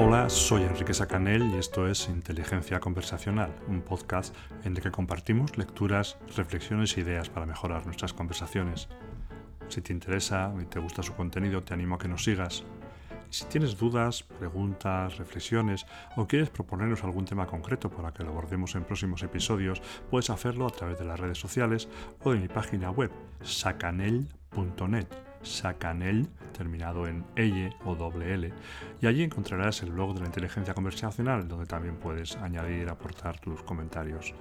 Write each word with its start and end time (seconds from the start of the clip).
Hola, 0.00 0.30
soy 0.30 0.62
Enrique 0.62 0.94
Sacanel 0.94 1.50
y 1.52 1.58
esto 1.58 1.88
es 1.88 2.08
Inteligencia 2.08 2.78
Conversacional, 2.78 3.52
un 3.66 3.82
podcast 3.82 4.32
en 4.62 4.76
el 4.76 4.80
que 4.80 4.92
compartimos 4.92 5.58
lecturas, 5.58 6.16
reflexiones 6.36 6.96
e 6.96 7.00
ideas 7.00 7.28
para 7.28 7.46
mejorar 7.46 7.84
nuestras 7.84 8.12
conversaciones. 8.12 8.86
Si 9.66 9.80
te 9.80 9.92
interesa 9.92 10.54
y 10.62 10.66
te 10.66 10.78
gusta 10.78 11.02
su 11.02 11.14
contenido, 11.14 11.64
te 11.64 11.74
animo 11.74 11.96
a 11.96 11.98
que 11.98 12.06
nos 12.06 12.22
sigas. 12.22 12.62
Si 13.30 13.46
tienes 13.46 13.76
dudas, 13.76 14.22
preguntas, 14.22 15.18
reflexiones 15.18 15.84
o 16.14 16.28
quieres 16.28 16.50
proponernos 16.50 17.02
algún 17.02 17.24
tema 17.24 17.48
concreto 17.48 17.90
para 17.90 18.12
que 18.12 18.22
lo 18.22 18.30
abordemos 18.30 18.76
en 18.76 18.84
próximos 18.84 19.24
episodios, 19.24 19.82
puedes 20.12 20.30
hacerlo 20.30 20.68
a 20.68 20.70
través 20.70 21.00
de 21.00 21.06
las 21.06 21.18
redes 21.18 21.38
sociales 21.38 21.88
o 22.22 22.30
de 22.30 22.38
mi 22.38 22.46
página 22.46 22.92
web, 22.92 23.10
sacanel.net 23.42 25.27
Sacanel, 25.48 26.28
terminado 26.56 27.06
en 27.06 27.24
L 27.36 27.72
o 27.84 27.94
doble 27.94 28.34
L, 28.34 28.52
y 29.00 29.06
allí 29.06 29.22
encontrarás 29.22 29.82
el 29.82 29.92
blog 29.92 30.14
de 30.14 30.20
la 30.20 30.26
inteligencia 30.26 30.74
conversacional, 30.74 31.48
donde 31.48 31.66
también 31.66 31.96
puedes 31.96 32.36
añadir 32.36 32.86
y 32.86 32.90
aportar 32.90 33.38
tus 33.40 33.62
comentarios. 33.62 34.34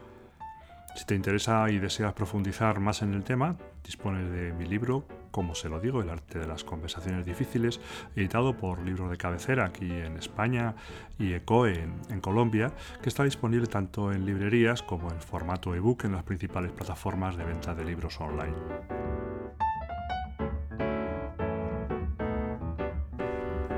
Si 0.98 1.06
te 1.06 1.14
interesa 1.14 1.70
y 1.70 1.78
deseas 1.78 2.14
profundizar 2.14 2.80
más 2.80 3.04
en 3.04 3.14
el 3.14 3.24
tema, 3.24 3.56
dispones 3.84 4.32
de 4.32 4.52
mi 4.54 4.66
libro, 4.66 5.06
Como 5.30 5.54
se 5.54 5.70
lo 5.70 5.80
digo, 5.80 6.02
el 6.02 6.10
arte 6.10 6.40
de 6.40 6.48
las 6.48 6.64
conversaciones 6.64 7.24
difíciles, 7.24 7.80
editado 8.16 8.58
por 8.58 8.80
Libro 8.80 9.08
de 9.08 9.18
Cabecera 9.18 9.66
aquí 9.66 9.92
en 9.92 10.18
España 10.18 10.74
y 11.20 11.34
ECOE 11.34 11.84
en, 11.84 11.94
en 12.10 12.20
Colombia, 12.20 12.74
que 13.04 13.10
está 13.10 13.24
disponible 13.24 13.68
tanto 13.68 14.12
en 14.12 14.26
librerías 14.26 14.82
como 14.82 15.12
en 15.12 15.22
formato 15.22 15.76
ebook 15.76 16.06
en 16.06 16.14
las 16.14 16.24
principales 16.24 16.72
plataformas 16.72 17.38
de 17.38 17.46
venta 17.46 17.76
de 17.76 17.86
libros 17.86 18.20
online. 18.20 18.56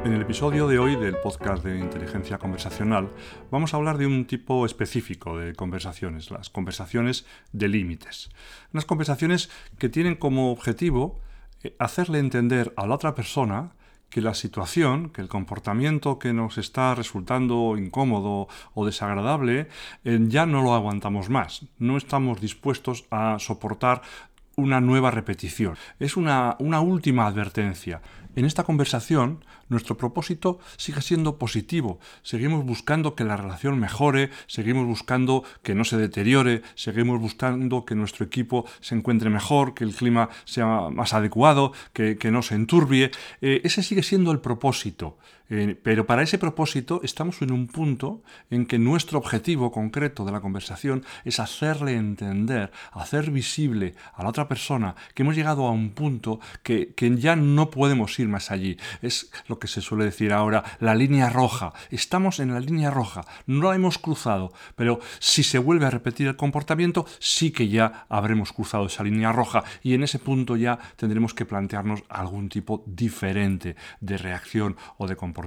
En 0.05 0.13
el 0.13 0.21
episodio 0.21 0.65
de 0.69 0.79
hoy 0.79 0.95
del 0.95 1.17
podcast 1.17 1.61
de 1.61 1.77
inteligencia 1.77 2.37
conversacional 2.37 3.09
vamos 3.51 3.73
a 3.73 3.77
hablar 3.77 3.97
de 3.97 4.07
un 4.07 4.25
tipo 4.25 4.65
específico 4.65 5.37
de 5.37 5.53
conversaciones, 5.53 6.31
las 6.31 6.49
conversaciones 6.49 7.25
de 7.51 7.67
límites. 7.67 8.29
Unas 8.73 8.85
conversaciones 8.85 9.49
que 9.77 9.89
tienen 9.89 10.15
como 10.15 10.51
objetivo 10.51 11.19
eh, 11.63 11.75
hacerle 11.79 12.19
entender 12.19 12.73
a 12.77 12.87
la 12.87 12.95
otra 12.95 13.13
persona 13.13 13.73
que 14.09 14.21
la 14.21 14.33
situación, 14.33 15.09
que 15.09 15.21
el 15.21 15.27
comportamiento 15.27 16.17
que 16.17 16.31
nos 16.31 16.57
está 16.57 16.95
resultando 16.95 17.77
incómodo 17.77 18.47
o 18.73 18.85
desagradable, 18.85 19.67
eh, 20.05 20.19
ya 20.27 20.45
no 20.45 20.61
lo 20.61 20.73
aguantamos 20.73 21.29
más. 21.29 21.65
No 21.77 21.97
estamos 21.97 22.39
dispuestos 22.39 23.05
a 23.11 23.37
soportar 23.39 24.01
una 24.59 24.81
nueva 24.81 25.11
repetición. 25.11 25.75
Es 25.99 26.17
una, 26.17 26.55
una 26.59 26.81
última 26.81 27.25
advertencia. 27.25 28.01
En 28.35 28.45
esta 28.45 28.63
conversación, 28.63 29.43
nuestro 29.69 29.97
propósito 29.97 30.59
sigue 30.77 31.01
siendo 31.01 31.37
positivo. 31.37 31.99
Seguimos 32.21 32.63
buscando 32.63 33.15
que 33.15 33.23
la 33.23 33.35
relación 33.37 33.79
mejore, 33.79 34.29
seguimos 34.47 34.85
buscando 34.85 35.43
que 35.63 35.75
no 35.75 35.83
se 35.83 35.97
deteriore, 35.97 36.61
seguimos 36.75 37.19
buscando 37.19 37.85
que 37.85 37.95
nuestro 37.95 38.25
equipo 38.25 38.65
se 38.81 38.95
encuentre 38.95 39.29
mejor, 39.29 39.73
que 39.73 39.83
el 39.83 39.95
clima 39.95 40.29
sea 40.45 40.89
más 40.89 41.13
adecuado, 41.13 41.73
que, 41.91 42.17
no 42.31 42.41
se 42.41 42.55
enturbie. 42.55 43.11
Eh, 43.41 43.61
ese 43.63 43.83
sigue 43.83 44.03
siendo 44.03 44.31
el 44.31 44.39
propósito. 44.39 45.17
Eh, 45.49 45.79
pero 45.81 46.05
para 46.05 46.21
ese 46.21 46.37
propósito 46.37 47.01
estamos 47.03 47.41
en 47.41 47.51
un 47.51 47.67
punto 47.67 48.21
en 48.51 48.65
que 48.65 48.77
nuestro 48.77 49.17
objetivo 49.17 49.71
concreto 49.71 50.25
de 50.25 50.31
la 50.31 50.41
conversación 50.41 51.03
es 51.25 51.39
hacerle 51.39 51.95
entender, 51.95 52.71
hacer 52.91 53.31
visible 53.31 53.95
a 54.13 54.23
la 54.23 54.29
otra 54.29 54.47
persona 54.47 54.95
que 55.13 55.23
hemos 55.23 55.35
llegado 55.35 55.65
a 55.65 55.71
un 55.71 55.91
punto 55.91 56.39
que, 56.61 56.93
que 56.93 57.15
ya 57.17 57.35
no 57.35 57.71
podemos 57.71 58.17
ir 58.19 58.27
más 58.27 58.51
allí. 58.51 58.77
Es 59.01 59.31
lo 59.47 59.57
que 59.57 59.67
se 59.67 59.81
suele 59.81 60.05
decir 60.05 60.33
ahora, 60.33 60.63
la 60.79 60.93
línea 60.93 61.29
roja. 61.29 61.73
Estamos 61.89 62.39
en 62.39 62.53
la 62.53 62.59
línea 62.59 62.91
roja, 62.91 63.25
no 63.47 63.69
la 63.69 63.75
hemos 63.75 63.97
cruzado, 63.97 64.53
pero 64.75 64.99
si 65.19 65.43
se 65.43 65.57
vuelve 65.57 65.85
a 65.85 65.89
repetir 65.89 66.27
el 66.27 66.35
comportamiento, 66.35 67.05
sí 67.19 67.51
que 67.51 67.69
ya 67.69 68.05
habremos 68.09 68.53
cruzado 68.53 68.85
esa 68.85 69.03
línea 69.03 69.31
roja 69.31 69.63
y 69.81 69.93
en 69.93 70.03
ese 70.03 70.19
punto 70.19 70.55
ya 70.55 70.77
tendremos 70.95 71.33
que 71.33 71.45
plantearnos 71.45 72.03
algún 72.09 72.49
tipo 72.49 72.83
diferente 72.85 73.75
de 73.99 74.17
reacción 74.17 74.77
o 74.97 75.07
de 75.07 75.15
comportamiento. 75.15 75.38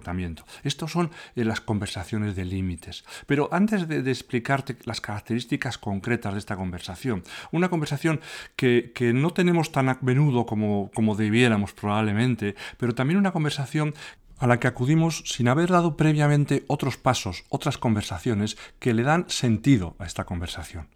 Estos 0.62 0.92
son 0.92 1.10
eh, 1.36 1.44
las 1.44 1.60
conversaciones 1.60 2.36
de 2.36 2.44
límites. 2.44 3.04
Pero 3.26 3.48
antes 3.52 3.88
de, 3.88 3.98
explicarte 4.10 4.76
las 4.84 5.00
características 5.00 5.78
concretas 5.78 6.32
de 6.32 6.38
esta 6.38 6.56
conversación, 6.56 7.22
una 7.50 7.68
conversación 7.68 8.20
que, 8.56 8.92
no 9.14 9.32
tenemos 9.32 9.72
tan 9.72 9.88
a 9.88 9.98
menudo 10.00 10.46
como, 10.46 10.90
como 10.94 11.14
debiéramos 11.14 11.72
probablemente, 11.72 12.54
pero 12.78 12.94
también 12.94 13.18
una 13.18 13.32
conversación 13.32 13.94
a 14.38 14.46
la 14.46 14.58
que 14.58 14.66
acudimos 14.66 15.22
sin 15.26 15.48
haber 15.48 15.70
dado 15.70 15.96
previamente 15.96 16.64
otros 16.66 16.96
pasos, 16.96 17.44
otras 17.48 17.78
conversaciones 17.78 18.56
que 18.80 18.92
le 18.92 19.04
dan 19.04 19.26
sentido 19.28 19.94
a 19.98 20.04
esta 20.04 20.24
conversación. 20.24 20.88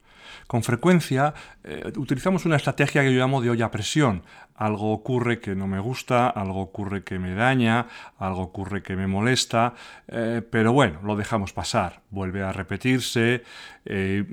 Con 0.46 0.62
frecuencia 0.62 1.34
eh, 1.64 1.92
utilizamos 1.96 2.44
una 2.44 2.56
estrategia 2.56 3.02
que 3.02 3.12
yo 3.12 3.20
llamo 3.20 3.40
de 3.40 3.50
olla 3.50 3.66
a 3.66 3.70
presión. 3.70 4.22
Algo 4.56 4.92
ocurre 4.92 5.40
que 5.40 5.54
no 5.54 5.66
me 5.66 5.78
gusta, 5.80 6.28
algo 6.28 6.60
ocurre 6.60 7.04
que 7.04 7.18
me 7.18 7.34
daña, 7.34 7.86
algo 8.18 8.42
ocurre 8.42 8.82
que 8.82 8.96
me 8.96 9.06
molesta, 9.06 9.74
eh, 10.08 10.42
pero 10.50 10.72
bueno, 10.72 11.00
lo 11.02 11.16
dejamos 11.16 11.52
pasar. 11.52 12.02
Vuelve 12.10 12.42
a 12.42 12.52
repetirse 12.52 13.42
eh, 13.84 14.24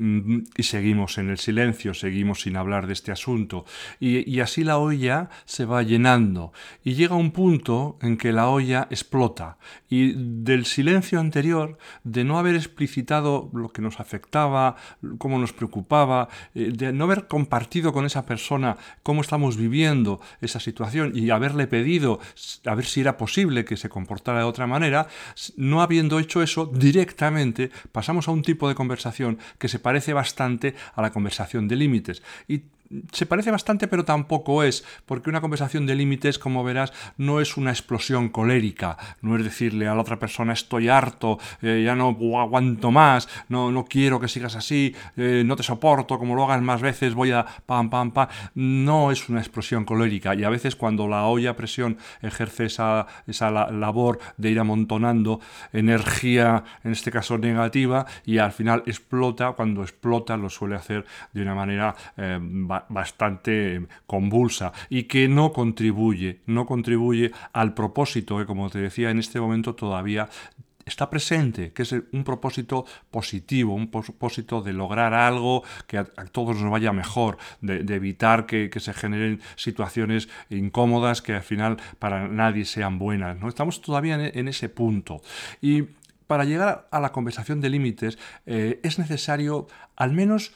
y 0.55 0.63
seguimos 0.63 1.17
en 1.17 1.29
el 1.29 1.37
silencio, 1.37 1.93
seguimos 1.93 2.41
sin 2.41 2.55
hablar 2.55 2.87
de 2.87 2.93
este 2.93 3.11
asunto. 3.11 3.65
Y, 3.99 4.29
y 4.29 4.39
así 4.39 4.63
la 4.63 4.77
olla 4.77 5.29
se 5.45 5.65
va 5.65 5.83
llenando 5.83 6.53
y 6.83 6.93
llega 6.93 7.15
un 7.15 7.31
punto 7.31 7.97
en 8.01 8.17
que 8.17 8.31
la 8.31 8.47
olla 8.47 8.87
explota. 8.89 9.57
Y 9.89 10.13
del 10.15 10.65
silencio 10.65 11.19
anterior, 11.19 11.77
de 12.03 12.23
no 12.23 12.39
haber 12.39 12.55
explicitado 12.55 13.49
lo 13.53 13.69
que 13.69 13.81
nos 13.81 13.99
afectaba, 13.99 14.75
cómo 15.17 15.37
nos 15.37 15.53
preocupaba, 15.53 16.29
de 16.53 16.93
no 16.93 17.05
haber 17.05 17.27
compartido 17.27 17.93
con 17.93 18.05
esa 18.05 18.25
persona 18.25 18.77
cómo 19.03 19.21
estamos 19.21 19.57
viviendo, 19.57 20.12
esa 20.41 20.59
situación 20.59 21.11
y 21.15 21.29
haberle 21.29 21.67
pedido 21.67 22.19
a 22.65 22.75
ver 22.75 22.85
si 22.85 23.01
era 23.01 23.17
posible 23.17 23.65
que 23.65 23.77
se 23.77 23.89
comportara 23.89 24.39
de 24.39 24.45
otra 24.45 24.67
manera, 24.67 25.07
no 25.57 25.81
habiendo 25.81 26.19
hecho 26.19 26.41
eso, 26.41 26.65
directamente 26.65 27.71
pasamos 27.91 28.27
a 28.27 28.31
un 28.31 28.41
tipo 28.41 28.67
de 28.67 28.75
conversación 28.75 29.39
que 29.57 29.67
se 29.67 29.79
parece 29.79 30.13
bastante 30.13 30.75
a 30.95 31.01
la 31.01 31.11
conversación 31.11 31.67
de 31.67 31.75
límites. 31.75 32.23
Y 32.47 32.63
se 33.11 33.25
parece 33.25 33.51
bastante, 33.51 33.87
pero 33.87 34.05
tampoco 34.05 34.63
es, 34.63 34.85
porque 35.05 35.29
una 35.29 35.41
conversación 35.41 35.85
de 35.85 35.95
límites, 35.95 36.39
como 36.39 36.63
verás, 36.63 36.93
no 37.17 37.39
es 37.39 37.57
una 37.57 37.71
explosión 37.71 38.29
colérica, 38.29 38.97
no 39.21 39.35
es 39.37 39.43
decirle 39.43 39.87
a 39.87 39.95
la 39.95 40.01
otra 40.01 40.19
persona 40.19 40.53
estoy 40.53 40.89
harto, 40.89 41.39
eh, 41.61 41.83
ya 41.85 41.95
no 41.95 42.17
aguanto 42.39 42.91
más, 42.91 43.27
no, 43.49 43.71
no 43.71 43.85
quiero 43.85 44.19
que 44.19 44.27
sigas 44.27 44.55
así, 44.55 44.95
eh, 45.17 45.43
no 45.45 45.55
te 45.55 45.63
soporto, 45.63 46.19
como 46.19 46.35
lo 46.35 46.43
hagas 46.43 46.61
más 46.61 46.81
veces 46.81 47.13
voy 47.13 47.31
a 47.31 47.45
pam, 47.65 47.89
pam, 47.89 48.11
pam. 48.11 48.27
No 48.55 49.11
es 49.11 49.29
una 49.29 49.39
explosión 49.39 49.85
colérica 49.85 50.35
y 50.35 50.43
a 50.43 50.49
veces 50.49 50.75
cuando 50.75 51.07
la 51.07 51.25
olla 51.25 51.55
presión 51.55 51.97
ejerce 52.21 52.65
esa, 52.65 53.07
esa 53.27 53.51
labor 53.51 54.19
de 54.37 54.51
ir 54.51 54.59
amontonando 54.59 55.39
energía, 55.71 56.63
en 56.83 56.91
este 56.91 57.11
caso 57.11 57.37
negativa, 57.37 58.05
y 58.25 58.37
al 58.37 58.51
final 58.51 58.83
explota, 58.85 59.51
cuando 59.53 59.81
explota 59.81 60.37
lo 60.37 60.49
suele 60.49 60.75
hacer 60.75 61.05
de 61.31 61.41
una 61.41 61.55
manera 61.55 61.95
eh, 62.17 62.39
bastante 62.89 63.85
convulsa 64.05 64.73
y 64.89 65.03
que 65.03 65.27
no 65.27 65.53
contribuye, 65.53 66.41
no 66.45 66.65
contribuye 66.65 67.31
al 67.53 67.73
propósito 67.73 68.37
que, 68.37 68.45
como 68.45 68.69
te 68.69 68.79
decía, 68.79 69.09
en 69.09 69.19
este 69.19 69.39
momento 69.39 69.75
todavía 69.75 70.29
está 70.85 71.09
presente, 71.09 71.71
que 71.71 71.83
es 71.83 71.91
un 71.91 72.23
propósito 72.23 72.85
positivo, 73.11 73.73
un 73.73 73.89
propósito 73.89 74.61
de 74.61 74.73
lograr 74.73 75.13
algo 75.13 75.63
que 75.87 75.97
a, 75.97 76.05
todos 76.05 76.59
nos 76.59 76.71
vaya 76.71 76.91
mejor, 76.91 77.37
de, 77.61 77.95
evitar 77.95 78.45
que, 78.45 78.69
se 78.79 78.93
generen 78.93 79.39
situaciones 79.55 80.29
incómodas 80.49 81.21
que 81.21 81.33
al 81.33 81.43
final 81.43 81.77
para 81.99 82.27
nadie 82.27 82.65
sean 82.65 82.99
buenas. 82.99 83.39
¿no? 83.39 83.47
Estamos 83.47 83.81
todavía 83.81 84.15
en, 84.15 84.47
ese 84.47 84.69
punto. 84.69 85.21
Y 85.61 85.83
para 86.27 86.43
llegar 86.43 86.87
a 86.91 86.99
la 86.99 87.11
conversación 87.11 87.61
de 87.61 87.69
límites 87.69 88.17
eh, 88.45 88.79
es 88.83 88.99
necesario 88.99 89.67
al 89.95 90.11
menos 90.11 90.53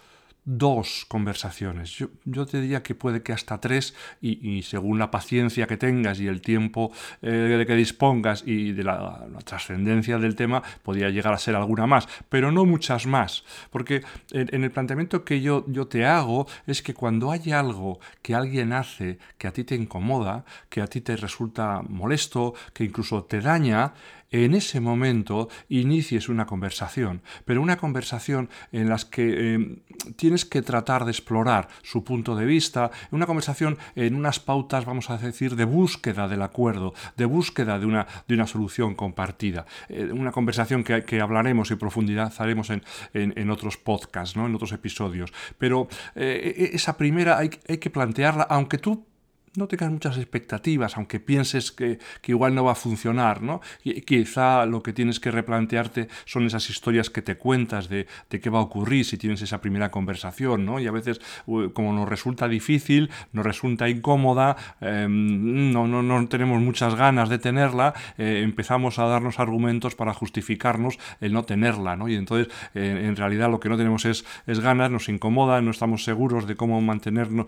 dos 0.47 1.05
conversaciones. 1.09 2.01
Yo, 2.23 2.45
te 2.45 2.61
diría 2.61 2.81
que 2.81 2.95
puede 2.95 3.21
que 3.21 3.33
hasta 3.33 3.59
tres 3.59 3.93
y, 4.21 4.61
según 4.63 4.97
la 4.97 5.11
paciencia 5.11 5.67
que 5.67 5.75
tengas 5.75 6.21
y 6.21 6.27
el 6.27 6.39
tiempo 6.39 6.93
eh, 7.21 7.29
de 7.29 7.65
que 7.65 7.75
dispongas 7.75 8.43
y 8.45 8.71
de 8.71 8.83
la, 8.85 9.27
trascendencia 9.43 10.17
del 10.17 10.35
tema, 10.35 10.63
podría 10.83 11.09
llegar 11.09 11.33
a 11.33 11.37
ser 11.37 11.55
alguna 11.55 11.85
más, 11.85 12.07
pero 12.29 12.49
no 12.53 12.65
muchas 12.65 13.05
más. 13.05 13.43
Porque 13.71 14.03
en, 14.31 14.63
el 14.63 14.71
planteamiento 14.71 15.25
que 15.25 15.41
yo, 15.41 15.65
yo 15.67 15.87
te 15.87 16.05
hago 16.05 16.47
es 16.65 16.81
que 16.81 16.93
cuando 16.93 17.29
hay 17.31 17.51
algo 17.51 17.99
que 18.21 18.33
alguien 18.33 18.71
hace 18.71 19.19
que 19.37 19.49
a 19.49 19.51
ti 19.51 19.65
te 19.65 19.75
incomoda, 19.75 20.45
que 20.69 20.79
a 20.79 20.87
ti 20.87 21.01
te 21.01 21.17
resulta 21.17 21.81
molesto, 21.89 22.53
que 22.73 22.85
incluso 22.85 23.25
te 23.25 23.41
daña, 23.41 23.93
en 24.31 24.55
ese 24.55 24.79
momento 24.79 25.49
inicies 25.69 26.29
una 26.29 26.45
conversación, 26.45 27.21
pero 27.45 27.61
una 27.61 27.77
conversación 27.77 28.49
en 28.71 28.89
la 28.89 28.97
que 29.09 29.55
eh, 29.55 29.81
tienes 30.15 30.45
que 30.45 30.61
tratar 30.61 31.05
de 31.05 31.11
explorar 31.11 31.67
su 31.83 32.03
punto 32.03 32.35
de 32.35 32.45
vista, 32.45 32.91
una 33.11 33.25
conversación 33.25 33.77
en 33.95 34.15
unas 34.15 34.39
pautas, 34.39 34.85
vamos 34.85 35.09
a 35.09 35.17
decir, 35.17 35.55
de 35.55 35.65
búsqueda 35.65 36.27
del 36.27 36.41
acuerdo, 36.41 36.93
de 37.15 37.25
búsqueda 37.25 37.79
de 37.79 37.85
una, 37.85 38.07
de 38.27 38.35
una 38.35 38.47
solución 38.47 38.95
compartida. 38.95 39.65
Eh, 39.89 40.09
una 40.11 40.31
conversación 40.31 40.83
que, 40.83 41.03
que, 41.03 41.21
hablaremos 41.21 41.71
y 41.71 41.75
profundizaremos 41.75 42.69
en, 42.69 42.83
en, 43.13 43.49
otros 43.49 43.77
podcasts, 43.77 44.35
¿no? 44.35 44.45
en 44.45 44.55
otros 44.55 44.71
episodios. 44.71 45.33
Pero 45.57 45.87
eh, 46.15 46.71
e, 46.71 46.75
esa 46.75 46.97
primera 46.97 47.37
hay, 47.37 47.49
hay 47.67 47.77
que 47.77 47.89
plantearla, 47.89 48.43
aunque 48.43 48.77
tú 48.77 49.05
no 49.57 49.67
tengas 49.67 49.91
muchas 49.91 50.17
expectativas, 50.17 50.95
aunque 50.97 51.19
pienses 51.19 51.71
que, 51.71 51.97
igual 52.27 52.53
no 52.53 52.63
va 52.63 52.73
a 52.73 52.75
funcionar, 52.75 53.41
¿no? 53.41 53.59
Y, 53.83 54.01
quizá 54.01 54.65
lo 54.67 54.83
que 54.83 54.93
tienes 54.93 55.19
que 55.19 55.31
replantearte 55.31 56.07
son 56.25 56.45
esas 56.45 56.69
historias 56.69 57.09
que 57.09 57.23
te 57.23 57.37
cuentas 57.37 57.89
de, 57.89 58.05
qué 58.29 58.49
va 58.51 58.59
a 58.59 58.61
ocurrir 58.61 59.03
si 59.03 59.17
tienes 59.17 59.41
esa 59.41 59.59
primera 59.59 59.89
conversación, 59.89 60.63
¿no? 60.63 60.79
Y 60.79 60.85
a 60.85 60.91
veces, 60.91 61.19
como 61.73 61.91
nos 61.91 62.07
resulta 62.07 62.47
difícil, 62.47 63.09
nos 63.33 63.45
resulta 63.45 63.89
incómoda, 63.89 64.55
em, 64.79 65.71
no, 65.71 65.87
no, 65.87 66.03
no, 66.03 66.27
tenemos 66.27 66.61
muchas 66.61 66.93
ganas 66.93 67.27
de 67.27 67.39
tenerla, 67.39 67.95
eh, 68.19 68.41
empezamos 68.43 68.99
a 68.99 69.05
darnos 69.05 69.39
argumentos 69.39 69.95
para 69.95 70.13
justificarnos 70.13 70.99
el 71.19 71.33
no 71.33 71.43
tenerla, 71.43 71.95
¿no? 71.95 72.07
Y 72.07 72.15
entonces, 72.15 72.53
en 72.75 73.15
realidad, 73.15 73.49
lo 73.49 73.59
que 73.59 73.69
no 73.69 73.77
tenemos 73.77 74.05
es, 74.05 74.23
es 74.45 74.59
ganas, 74.59 74.91
nos 74.91 75.09
incomoda, 75.09 75.59
no 75.61 75.71
estamos 75.71 76.03
seguros 76.03 76.45
de 76.45 76.55
cómo 76.55 76.79
mantenernos 76.79 77.47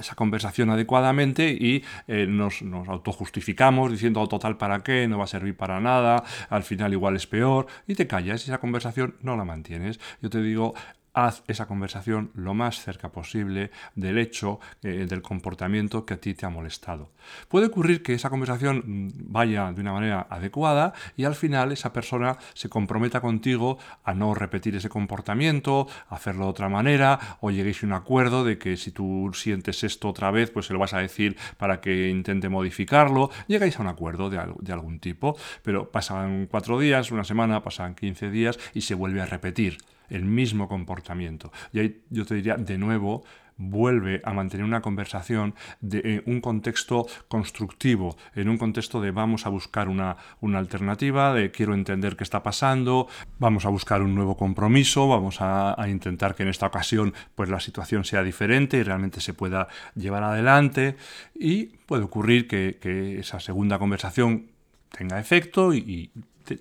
esa 0.00 0.14
conversación 0.14 0.70
adecuadamente 0.70 1.50
y 1.50 1.84
eh, 2.08 2.26
nos, 2.26 2.62
nos, 2.62 2.88
autojustificamos 2.88 3.90
diciendo 3.90 4.26
total 4.26 4.56
para 4.56 4.82
qué, 4.82 5.06
no 5.08 5.18
va 5.18 5.24
a 5.24 5.28
servir 5.28 5.56
para 5.56 5.80
nada, 5.80 6.24
al 6.48 6.62
final 6.62 6.92
igual 6.92 7.16
es 7.16 7.26
peor 7.26 7.66
y 7.86 7.94
te 7.94 8.06
callas 8.06 8.42
y 8.42 8.50
esa 8.50 8.58
conversación 8.58 9.16
no 9.22 9.36
la 9.36 9.44
mantienes. 9.44 10.00
Yo 10.20 10.30
te 10.30 10.42
digo, 10.42 10.74
haz 11.12 11.42
esa 11.48 11.66
conversación 11.66 12.30
lo 12.34 12.54
más 12.54 12.82
cerca 12.82 13.10
posible 13.10 13.70
del 13.94 14.18
hecho, 14.18 14.60
eh, 14.82 15.06
del 15.08 15.22
comportamiento 15.22 16.06
que 16.06 16.14
a 16.14 16.20
ti 16.20 16.34
te 16.34 16.46
ha 16.46 16.50
molestado. 16.50 17.10
Puede 17.48 17.66
ocurrir 17.66 18.02
que 18.02 18.14
esa 18.14 18.30
conversación 18.30 18.84
mm, 18.86 19.08
vaya 19.32 19.72
de 19.72 19.80
una 19.80 19.92
manera 19.92 20.26
adecuada 20.30 20.92
y 21.16 21.24
al 21.24 21.34
final 21.34 21.72
esa 21.72 21.92
persona 21.92 22.38
se 22.54 22.68
comprometa 22.68 23.20
contigo 23.20 23.78
a 24.04 24.14
no 24.14 24.34
repetir 24.34 24.76
ese 24.76 24.88
comportamiento, 24.88 25.88
a 26.08 26.14
hacerlo 26.14 26.44
de 26.44 26.50
otra 26.50 26.68
manera, 26.68 27.38
o 27.40 27.50
lleguéis 27.50 27.82
a 27.82 27.86
un 27.86 27.92
acuerdo 27.92 28.44
de 28.44 28.58
que 28.58 28.76
si 28.76 28.92
tú 28.92 29.30
sientes 29.34 29.84
esto 29.84 30.08
otra 30.08 30.30
vez, 30.30 30.50
pues 30.50 30.66
se 30.66 30.72
lo 30.72 30.78
vas 30.78 30.94
a 30.94 30.98
decir 30.98 31.36
para 31.56 31.80
que 31.80 32.08
intente 32.08 32.48
modificarlo, 32.48 33.30
llegáis 33.46 33.78
a 33.78 33.82
un 33.82 33.88
acuerdo 33.88 34.30
de, 34.30 34.40
de 34.60 34.72
algún 34.72 35.00
tipo, 35.00 35.36
pero 35.62 35.90
pasan 35.90 36.46
cuatro 36.50 36.78
días, 36.78 37.10
una 37.10 37.24
semana, 37.24 37.62
pasan 37.62 37.94
15 37.94 38.30
días 38.30 38.58
y 38.74 38.82
se 38.82 38.94
vuelve 38.94 39.20
a 39.20 39.26
repetir 39.26 39.78
el 40.10 40.24
mismo 40.24 40.68
comportamiento. 40.68 41.52
Y 41.72 41.78
ahí 41.80 42.02
yo 42.10 42.26
te 42.26 42.34
diría, 42.34 42.56
de 42.56 42.78
nuevo, 42.78 43.24
vuelve 43.60 44.22
a 44.24 44.32
mantener 44.32 44.64
una 44.64 44.80
conversación 44.80 45.54
de 45.82 46.22
un 46.26 46.40
contexto 46.40 47.06
constructivo, 47.28 48.16
en 48.34 48.48
un 48.48 48.56
contexto 48.56 49.02
de 49.02 49.10
vamos 49.10 49.44
a 49.44 49.50
buscar 49.50 49.88
una, 49.88 50.16
una, 50.40 50.58
alternativa, 50.58 51.34
de 51.34 51.50
quiero 51.50 51.74
entender 51.74 52.16
qué 52.16 52.24
está 52.24 52.42
pasando, 52.42 53.06
vamos 53.38 53.66
a 53.66 53.68
buscar 53.68 54.00
un 54.00 54.14
nuevo 54.14 54.36
compromiso, 54.36 55.08
vamos 55.08 55.38
a, 55.40 55.76
intentar 55.88 56.34
que 56.34 56.42
en 56.42 56.48
esta 56.48 56.66
ocasión 56.66 57.12
pues 57.34 57.50
la 57.50 57.60
situación 57.60 58.04
sea 58.04 58.22
diferente 58.22 58.78
y 58.78 58.82
realmente 58.82 59.20
se 59.20 59.34
pueda 59.34 59.68
llevar 59.94 60.22
adelante 60.22 60.96
y 61.34 61.66
puede 61.86 62.04
ocurrir 62.04 62.48
que 62.48 63.18
esa 63.18 63.40
segunda 63.40 63.78
conversación 63.78 64.46
tenga 64.90 65.18
efecto 65.18 65.72
y, 65.72 66.10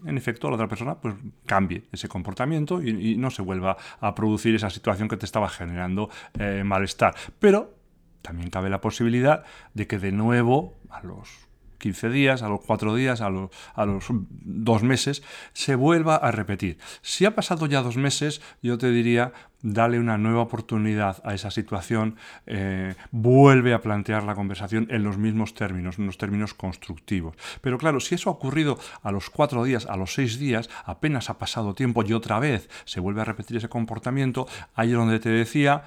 en 0.06 0.18
efecto 0.18 0.50
la 0.50 0.56
otra 0.56 0.68
persona 0.68 0.96
pues 0.96 1.16
cambie 1.46 1.84
ese 1.92 2.08
comportamiento 2.08 2.82
y, 2.82 3.18
no 3.18 3.32
se 3.32 3.42
vuelva 3.42 3.78
a 4.00 4.16
producir 4.16 4.56
esa 4.56 4.70
situación 4.70 5.10
que 5.10 5.18
te 5.18 5.26
estaba 5.26 5.50
generando 5.50 6.10
eh, 6.38 6.64
malestar. 6.66 7.16
Pero 7.40 7.76
también 8.22 8.50
cabe 8.50 8.70
la 8.70 8.82
posibilidad 8.82 9.44
de 9.74 9.88
que 9.88 10.00
de 10.00 10.12
nuevo 10.12 10.78
a 10.90 11.02
los 11.02 11.49
15 11.80 12.10
días, 12.10 12.44
a 12.44 12.50
los 12.50 12.62
4 12.62 12.94
días, 12.96 13.22
a 13.22 13.30
los, 13.30 13.50
a 13.74 13.86
los 13.86 14.06
2 14.10 14.84
meses, 14.84 15.24
se 15.54 15.76
vuelva 15.76 16.16
a 16.16 16.32
repetir. 16.32 16.78
Si 17.02 17.26
ha 17.26 17.34
pasado 17.34 17.66
ya 17.66 17.82
dos 17.82 17.98
meses, 17.98 18.42
yo 18.62 18.78
te 18.78 18.92
diría, 18.92 19.34
dale 19.62 20.00
una 20.00 20.18
nueva 20.18 20.42
oportunidad 20.42 21.22
a 21.24 21.34
esa 21.34 21.52
situación, 21.52 22.16
eh, 22.46 22.96
vuelve 23.12 23.74
a 23.74 23.82
plantear 23.82 24.24
la 24.24 24.36
conversación 24.36 24.88
en 24.90 25.04
los 25.04 25.18
mismos 25.18 25.54
términos, 25.54 26.00
en 26.00 26.06
los 26.06 26.18
términos 26.18 26.54
constructivos. 26.54 27.36
Pero 27.62 27.78
claro, 27.78 28.00
si 28.00 28.16
eso 28.16 28.30
ha 28.30 28.34
ocurrido 28.34 28.78
a 29.04 29.12
los 29.12 29.30
4 29.30 29.64
días, 29.64 29.86
a 29.86 29.98
los 29.98 30.14
6 30.14 30.40
días, 30.40 30.70
apenas 30.86 31.30
ha 31.30 31.38
pasado 31.38 31.74
tiempo 31.74 32.04
y 32.04 32.14
otra 32.14 32.40
vez 32.40 32.70
se 32.86 33.00
vuelve 33.00 33.22
a 33.22 33.26
repetir 33.26 33.58
ese 33.58 33.70
comportamiento, 33.70 34.48
ahí 34.76 34.90
es 34.90 34.96
donde 34.96 35.20
te 35.20 35.30
decía, 35.30 35.84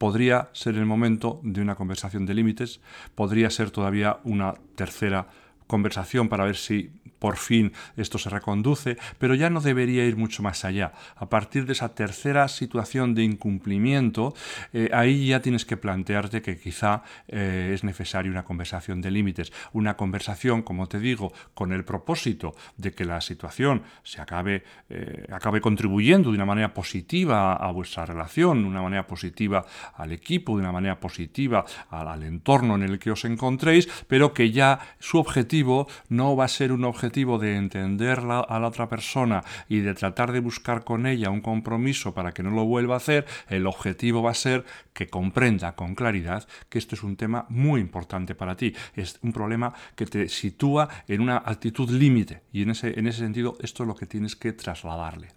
podría 0.00 0.48
ser 0.54 0.76
el 0.76 0.86
momento 0.86 1.42
de 1.42 1.60
una 1.60 1.74
conversación 1.74 2.24
de 2.24 2.32
límites, 2.32 2.80
podría 3.14 3.50
ser 3.50 3.70
todavía 3.70 4.16
una 4.24 4.54
tercera 4.74 5.26
conversación 5.66 6.30
para 6.30 6.46
ver 6.46 6.56
si 6.56 6.90
por 7.20 7.36
fin 7.36 7.72
esto 7.96 8.18
se 8.18 8.30
reconduce, 8.30 8.96
pero 9.18 9.36
ya 9.36 9.50
no 9.50 9.60
debería 9.60 10.04
ir 10.04 10.16
mucho 10.16 10.42
más 10.42 10.64
allá. 10.64 10.92
A 11.14 11.28
partir 11.28 11.66
de 11.66 11.74
esa 11.74 11.94
tercera 11.94 12.48
situación 12.48 13.14
de 13.14 13.22
incumplimiento, 13.22 14.34
eh, 14.72 14.90
ahí 14.92 15.28
ya 15.28 15.40
tienes 15.40 15.64
que 15.64 15.76
plantearte 15.76 16.42
que 16.42 16.58
quizá 16.58 17.02
eh, 17.28 17.72
es 17.74 17.84
necesaria 17.84 18.32
una 18.32 18.44
conversación 18.44 19.00
de 19.02 19.10
límites. 19.10 19.52
Una 19.72 19.96
conversación, 19.96 20.62
como 20.62 20.88
te 20.88 20.98
digo, 20.98 21.32
con 21.54 21.72
el 21.72 21.84
propósito 21.84 22.54
de 22.78 22.92
que 22.92 23.04
la 23.04 23.20
situación 23.20 23.82
se 24.02 24.20
acabe, 24.22 24.64
eh, 24.88 25.26
acabe 25.30 25.60
contribuyendo 25.60 26.30
de 26.30 26.36
una 26.36 26.46
manera 26.46 26.72
positiva 26.72 27.52
a 27.52 27.70
vuestra 27.70 28.06
relación, 28.06 28.62
de 28.62 28.68
una 28.68 28.82
manera 28.82 29.06
positiva 29.06 29.66
al 29.94 30.12
equipo, 30.12 30.56
de 30.56 30.62
una 30.62 30.72
manera 30.72 30.98
positiva 30.98 31.66
al, 31.90 32.08
al 32.08 32.22
entorno 32.22 32.76
en 32.76 32.82
el 32.82 32.98
que 32.98 33.10
os 33.10 33.26
encontréis, 33.26 33.88
pero 34.08 34.32
que 34.32 34.50
ya 34.50 34.80
su 34.98 35.18
objetivo 35.18 35.86
no 36.08 36.34
va 36.34 36.46
a 36.46 36.48
ser 36.48 36.72
un 36.72 36.84
objetivo 36.84 37.09
de 37.10 37.56
entender 37.56 38.20
a 38.20 38.58
la 38.58 38.66
otra 38.66 38.88
persona 38.88 39.42
y 39.68 39.80
de 39.80 39.94
tratar 39.94 40.32
de 40.32 40.40
buscar 40.40 40.84
con 40.84 41.06
ella 41.06 41.30
un 41.30 41.40
compromiso 41.40 42.14
para 42.14 42.32
que 42.32 42.42
no 42.42 42.50
lo 42.50 42.64
vuelva 42.64 42.94
a 42.94 42.98
hacer, 42.98 43.26
el 43.48 43.66
objetivo 43.66 44.22
va 44.22 44.30
a 44.30 44.34
ser 44.34 44.64
que 44.92 45.08
comprenda 45.08 45.74
con 45.74 45.94
claridad 45.94 46.46
que 46.68 46.78
esto 46.78 46.94
es 46.94 47.02
un 47.02 47.16
tema 47.16 47.46
muy 47.48 47.80
importante 47.80 48.34
para 48.34 48.56
ti. 48.56 48.74
Es 48.94 49.18
un 49.22 49.32
problema 49.32 49.72
que 49.96 50.06
te 50.06 50.28
sitúa 50.28 50.88
en 51.08 51.20
una 51.20 51.38
actitud 51.38 51.90
límite 51.90 52.42
y 52.52 52.62
en 52.62 52.70
ese, 52.70 52.98
en 52.98 53.06
ese 53.06 53.18
sentido 53.18 53.56
esto 53.60 53.82
es 53.82 53.88
lo 53.88 53.94
que 53.94 54.06
tienes 54.06 54.36
que 54.36 54.52
trasladarle. 54.52 55.28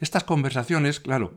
Estas 0.00 0.24
conversaciones, 0.24 1.00
claro, 1.00 1.34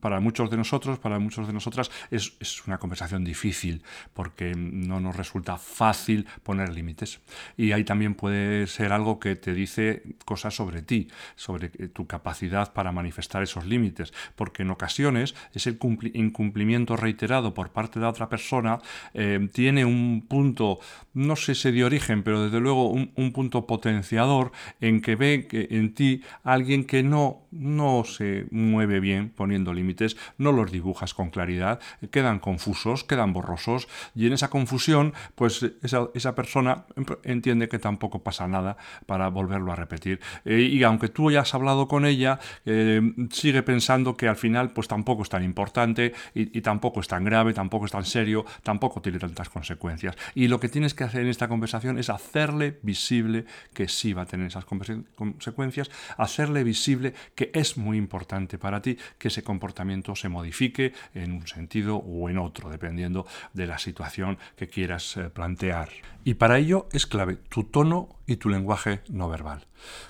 para 0.00 0.20
muchos 0.20 0.50
de 0.50 0.56
nosotros, 0.56 0.98
para 0.98 1.18
muchos 1.18 1.46
de 1.46 1.52
nosotras, 1.52 1.90
es, 2.10 2.34
es 2.38 2.66
una 2.66 2.78
conversación 2.78 3.24
difícil 3.24 3.82
porque 4.12 4.54
no 4.54 5.00
nos 5.00 5.16
resulta 5.16 5.56
fácil 5.56 6.26
poner 6.42 6.74
límites. 6.74 7.20
Y 7.56 7.72
ahí 7.72 7.84
también 7.84 8.14
puede 8.14 8.66
ser 8.66 8.92
algo 8.92 9.18
que 9.22 9.36
te 9.36 9.54
dice 9.54 10.02
cosas 10.24 10.54
sobre 10.56 10.82
ti, 10.82 11.06
sobre 11.36 11.68
tu 11.68 12.08
capacidad 12.08 12.72
para 12.72 12.90
manifestar 12.90 13.42
esos 13.44 13.64
límites, 13.64 14.12
porque 14.34 14.64
en 14.64 14.70
ocasiones 14.70 15.36
ese 15.54 15.78
incumplimiento 16.14 16.96
reiterado 16.96 17.54
por 17.54 17.70
parte 17.70 18.00
de 18.00 18.06
otra 18.06 18.28
persona 18.28 18.80
eh, 19.14 19.48
tiene 19.52 19.84
un 19.84 20.26
punto, 20.28 20.80
no 21.14 21.36
sé 21.36 21.54
si 21.54 21.70
de 21.70 21.84
origen, 21.84 22.24
pero 22.24 22.42
desde 22.42 22.58
luego 22.58 22.90
un, 22.90 23.12
un 23.14 23.32
punto 23.32 23.64
potenciador 23.66 24.50
en 24.80 25.00
que 25.00 25.14
ve 25.14 25.46
que 25.48 25.68
en 25.70 25.94
ti 25.94 26.22
alguien 26.42 26.84
que 26.84 27.04
no 27.04 27.42
no 27.52 28.02
se 28.04 28.46
mueve 28.50 28.98
bien 28.98 29.28
poniendo 29.28 29.72
límites, 29.74 30.16
no 30.38 30.52
los 30.52 30.72
dibujas 30.72 31.14
con 31.14 31.30
claridad, 31.30 31.80
quedan 32.10 32.40
confusos, 32.40 33.04
quedan 33.04 33.32
borrosos 33.32 33.88
y 34.14 34.26
en 34.26 34.32
esa 34.32 34.48
confusión 34.50 35.12
pues 35.34 35.64
esa, 35.82 36.34
persona 36.34 36.86
entiende 37.22 37.68
que 37.68 37.78
tampoco 37.78 38.22
pasa 38.22 38.48
nada 38.48 38.78
para 39.12 39.28
volverlo 39.28 39.70
a 39.70 39.76
repetir. 39.76 40.20
Eh, 40.46 40.70
y 40.72 40.82
aunque 40.84 41.08
tú 41.08 41.28
hayas 41.28 41.52
hablado 41.52 41.86
con 41.86 42.06
ella, 42.06 42.40
eh, 42.64 43.02
sigue 43.30 43.62
pensando 43.62 44.16
que 44.16 44.26
al 44.26 44.36
final 44.36 44.70
pues 44.70 44.88
tampoco 44.88 45.22
es 45.22 45.28
tan 45.28 45.44
importante 45.44 46.14
y, 46.34 46.62
tampoco 46.62 47.00
es 47.00 47.08
tan 47.08 47.22
grave, 47.22 47.52
tampoco 47.52 47.84
es 47.84 47.92
tan 47.92 48.06
serio, 48.06 48.46
tampoco 48.62 49.02
tiene 49.02 49.18
tantas 49.18 49.50
consecuencias. 49.50 50.16
Y 50.34 50.48
lo 50.48 50.58
que 50.58 50.70
tienes 50.70 50.94
que 50.94 51.04
hacer 51.04 51.20
en 51.20 51.28
esta 51.28 51.46
conversación 51.46 51.98
es 51.98 52.08
hacerle 52.08 52.78
visible 52.80 53.44
que 53.74 53.86
sí 53.86 54.14
va 54.14 54.22
a 54.22 54.26
tener 54.26 54.46
esas 54.46 54.64
consecuencias, 54.64 55.90
hacerle 56.16 56.64
visible 56.64 57.12
que 57.34 57.50
es 57.52 57.76
muy 57.76 57.98
importante 57.98 58.56
para 58.56 58.80
ti 58.80 58.96
que 59.18 59.28
ese 59.28 59.42
comportamiento 59.42 60.16
se 60.16 60.30
modifique 60.30 60.94
en 61.12 61.32
un 61.32 61.46
sentido 61.46 61.96
o 61.96 62.30
en 62.30 62.38
otro, 62.38 62.70
dependiendo 62.70 63.26
de 63.52 63.66
la 63.66 63.76
situación 63.76 64.38
que 64.56 64.68
quieras 64.68 65.18
eh, 65.18 65.28
plantear. 65.28 65.90
Y 66.24 66.34
para 66.34 66.56
ello 66.56 66.86
es 66.92 67.06
clave 67.06 67.36
tu 67.48 67.64
tono 67.64 68.08
y 68.32 68.36
tu 68.36 68.48
lenguaje 68.48 69.00
no 69.08 69.28
verbal. 69.28 69.66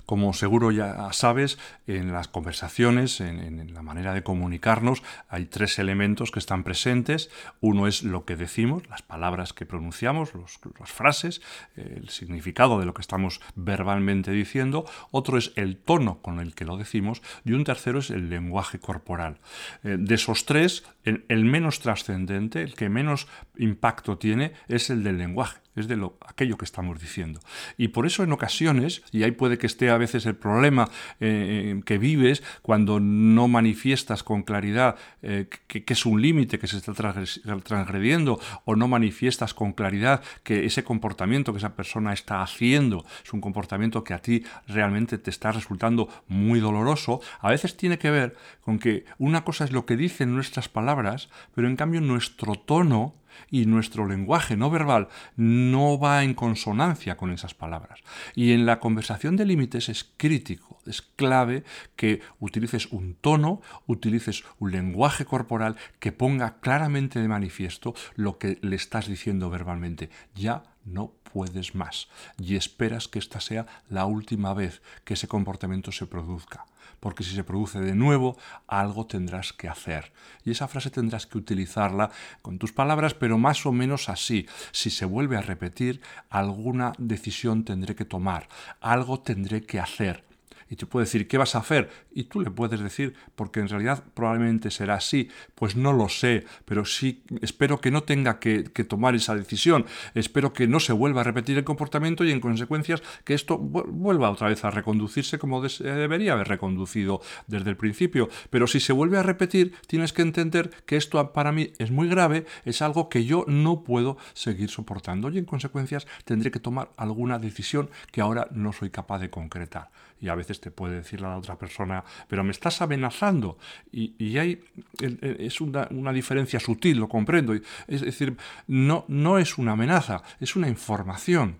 Como 0.07 0.33
seguro 0.33 0.71
ya 0.71 1.13
sabes, 1.13 1.59
en 1.87 2.13
las 2.13 2.29
conversaciones, 2.29 3.21
en, 3.21 3.73
la 3.75 3.83
manera 3.83 4.15
de 4.15 4.23
comunicarnos, 4.23 5.03
hay 5.29 5.47
tres 5.47 5.79
elementos 5.79 6.31
que 6.31 6.39
están 6.39 6.63
presentes. 6.63 7.31
Uno 7.61 7.87
es 7.87 8.03
lo 8.03 8.25
que 8.25 8.37
decimos, 8.37 8.87
las 8.89 9.03
palabras 9.03 9.53
que 9.53 9.67
pronunciamos, 9.67 10.33
las 10.79 10.93
frases, 10.93 11.41
el 11.77 12.11
significado 12.11 12.79
de 12.79 12.87
lo 12.87 12.95
que 12.95 13.03
estamos 13.03 13.41
verbalmente 13.55 14.31
diciendo. 14.31 14.85
Otro 15.11 15.39
es 15.39 15.53
el 15.57 15.77
tono 15.77 16.21
con 16.21 16.39
el 16.39 16.55
que 16.55 16.65
lo 16.65 16.77
decimos. 16.77 17.23
Y 17.45 17.53
un 17.53 17.65
tercero 17.65 17.99
es 17.99 18.11
el 18.11 18.31
lenguaje 18.31 18.79
corporal. 18.79 19.41
Eh, 19.83 19.97
de 19.99 20.15
esos 20.15 20.45
tres, 20.45 20.85
el 21.05 21.45
menos 21.45 21.81
trascendente, 21.81 22.63
el 22.63 22.75
que 22.75 22.89
menos 22.89 23.27
impacto 23.57 24.19
tiene, 24.19 24.53
es 24.69 24.91
el 24.91 25.03
del 25.03 25.19
lenguaje 25.19 25.62
es 25.77 25.89
de 25.89 25.97
lo, 25.97 26.17
aquello 26.27 26.57
que 26.57 26.65
estamos 26.65 27.01
diciendo. 27.01 27.41
Y 27.77 27.89
por 27.89 28.07
eso 28.07 28.23
en 28.23 28.33
ocasiones, 28.33 29.03
y 29.13 29.23
ahí 29.23 29.33
puede 29.33 29.59
que 29.59 29.67
esté 29.67 29.91
a 29.91 29.97
veces 29.97 30.27
el 30.27 30.37
problema 30.37 30.89
eh, 31.21 31.81
que 31.85 31.99
vives 31.99 32.43
cuando 32.63 33.01
no 33.01 33.49
manifiestas 33.49 34.23
con 34.23 34.43
claridad 34.43 34.97
eh, 35.23 35.49
que, 35.67 35.85
es 35.87 36.07
un 36.07 36.23
límite 36.23 36.59
que 36.59 36.67
se 36.67 36.79
está 36.79 36.93
transgrediendo 36.95 38.41
o 38.65 38.77
no 38.77 38.89
manifiestas 38.89 39.55
con 39.55 39.73
claridad 39.73 40.23
que 40.43 40.65
ese 40.65 40.85
comportamiento 40.85 41.53
que 41.53 41.59
esa 41.59 41.77
persona 41.77 42.13
está 42.13 42.43
haciendo 42.43 43.05
es 43.25 43.33
un 43.33 43.41
comportamiento 43.41 44.05
que 44.05 44.15
a 44.15 44.19
ti 44.21 44.45
realmente 44.67 45.19
te 45.19 45.31
está 45.31 45.53
resultando 45.53 46.09
muy 46.29 46.61
doloroso, 46.61 47.21
a 47.41 47.51
veces 47.51 47.77
tiene 47.77 47.99
que 47.99 48.11
ver 48.11 48.37
con 48.61 48.79
que 48.79 49.05
una 49.19 49.45
cosa 49.45 49.65
es 49.65 49.73
lo 49.73 49.87
que 49.87 49.97
dicen 49.97 50.35
nuestras 50.35 50.69
palabras, 50.69 51.29
pero 51.55 51.69
en 51.69 51.77
cambio 51.77 52.01
nuestro 52.01 52.55
tono 52.55 53.15
y 53.51 53.67
nuestro 53.67 54.07
lenguaje 54.07 54.57
no 54.57 54.71
verbal 54.71 55.09
no 55.37 55.99
va 55.99 56.25
en 56.25 56.35
consonancia 56.35 57.17
con 57.17 57.31
esas 57.31 57.55
palabras. 57.55 58.01
Y 58.35 58.53
en 58.53 58.67
la 58.67 58.81
conversación 58.81 59.37
de 59.37 59.47
límites 59.47 59.89
es 59.89 60.11
crítico, 60.17 60.79
es 60.87 61.03
clave 61.03 61.65
que 61.97 62.21
utilices 62.41 62.87
un 62.87 63.15
tono, 63.15 63.61
utilices 63.87 64.45
un 64.59 64.73
lenguaje 64.73 65.25
corporal 65.25 65.77
que 65.99 66.13
ponga 66.13 66.61
claramente 66.61 67.21
de 67.21 67.29
manifiesto 67.29 67.95
lo 68.17 68.39
que 68.39 68.59
le 68.63 68.77
estás 68.77 69.07
diciendo 69.07 69.51
verbalmente. 69.51 70.11
Ya 70.35 70.63
no 70.85 71.13
puedes 71.33 71.75
más 71.75 72.09
y 72.39 72.57
esperas 72.57 73.09
que 73.09 73.19
esta 73.19 73.41
sea 73.41 73.67
la 73.89 74.07
última 74.07 74.53
vez 74.55 74.83
que 75.05 75.15
ese 75.15 75.29
comportamiento 75.29 75.93
se 75.93 76.07
produzca 76.07 76.67
porque 77.03 77.25
si 77.25 77.35
se 77.35 77.43
produce 77.43 77.81
de 77.81 77.97
nuevo, 77.97 78.39
algo 78.69 79.09
tendrás 79.09 79.53
que 79.53 79.67
hacer. 79.67 80.13
Y 80.45 80.53
esa 80.53 80.69
frase 80.69 80.89
tendrás 80.89 81.27
que 81.27 81.37
utilizarla 81.37 82.13
con 82.43 82.61
tus 82.61 82.73
palabras, 82.73 83.13
pero 83.13 83.39
más 83.39 83.67
o 83.67 83.73
menos 83.73 84.09
así. 84.09 84.47
Si 84.71 84.89
se 84.89 85.05
vuelve 85.05 85.37
a 85.37 85.43
repetir, 85.43 86.01
alguna 86.31 86.93
decisión 86.99 87.65
tendré 87.65 87.97
que 87.97 88.05
tomar, 88.05 88.49
algo 88.81 89.19
tendré 89.19 89.63
que 89.63 89.81
hacer 89.81 90.32
y 90.73 90.77
te 90.77 90.87
puede 90.87 91.05
decir, 91.05 91.29
¿qué 91.29 91.37
vas 91.37 91.55
a 91.55 91.59
hacer? 91.59 91.91
Y 92.15 92.25
tú 92.25 92.41
le 92.41 92.51
puedes 92.51 92.81
decir, 92.81 93.13
porque 93.35 93.61
en 93.61 93.69
realidad 93.69 94.05
probablemente 94.15 94.71
será 94.71 94.95
así, 94.95 95.29
pues 95.55 95.77
no 95.77 95.93
lo 95.93 96.09
sé, 96.09 96.47
pero 96.65 96.87
sí 96.87 97.25
espero 97.43 97.79
que 97.79 97.91
no 97.91 98.05
tenga 98.05 98.39
que, 98.39 98.63
tomar 98.89 99.15
esa 99.15 99.35
decisión, 99.35 99.85
espero 100.15 100.55
que 100.55 100.67
no 100.67 100.81
se 100.81 100.95
vuelva 100.95 101.21
a 101.21 101.25
repetir 101.25 101.59
el 101.59 101.65
comportamiento 101.65 102.25
y 102.25 102.33
en 102.33 102.41
consecuencias 102.41 103.03
que 103.25 103.35
esto 103.35 103.59
vuelva 103.59 104.31
otra 104.31 104.49
vez 104.49 104.65
a 104.65 104.71
reconducirse 104.71 105.39
como 105.39 105.61
debería 105.61 106.33
haber 106.33 106.49
reconducido 106.49 107.21
desde 107.47 107.69
el 107.69 107.77
principio. 107.77 108.31
Pero 108.49 108.67
si 108.67 108.81
se 108.81 108.95
vuelve 108.95 109.19
a 109.19 109.23
repetir, 109.23 109.75
tienes 109.87 110.15
que 110.15 110.23
entender 110.23 110.71
que 110.87 110.97
esto 110.97 111.35
para 111.35 111.53
mí 111.53 111.75
es 111.79 111.91
muy 111.91 112.09
grave, 112.09 112.47
es 112.65 112.81
algo 112.81 113.11
que 113.11 113.27
yo 113.27 113.45
no 113.47 113.85
puedo 113.85 114.17
seguir 114.33 114.71
soportando 114.71 115.29
y 115.29 115.37
en 115.37 115.45
consecuencias 115.45 116.07
tendré 116.25 116.51
que 116.51 116.61
tomar 116.61 116.93
alguna 116.97 117.39
decisión 117.39 117.91
que 118.11 118.23
ahora 118.23 118.49
no 118.53 118.73
soy 118.73 118.89
capaz 118.89 119.19
de 119.19 119.29
concretar. 119.29 119.91
Y 120.23 120.29
a 120.29 120.37
veces 120.37 120.61
te 120.61 120.71
puede 120.71 120.95
decir 120.95 121.19
a 121.25 121.31
la 121.31 121.37
otra 121.37 121.59
persona, 121.59 122.05
pero 122.29 122.45
me 122.45 122.53
estás 122.53 122.81
amenazando. 122.81 123.59
Y, 123.91 124.15
y 124.19 124.39
hay, 124.39 124.65
es 125.01 125.61
una, 125.61 126.13
diferencia 126.13 126.61
sutil, 126.61 126.99
lo 126.99 127.09
comprendo. 127.09 127.53
Es 127.89 128.01
decir, 128.01 128.37
no, 128.69 129.05
no 129.09 129.39
es 129.39 129.59
una 129.59 129.73
amenaza, 129.73 130.23
es 130.39 130.55
una 130.55 130.69
información. 130.69 131.57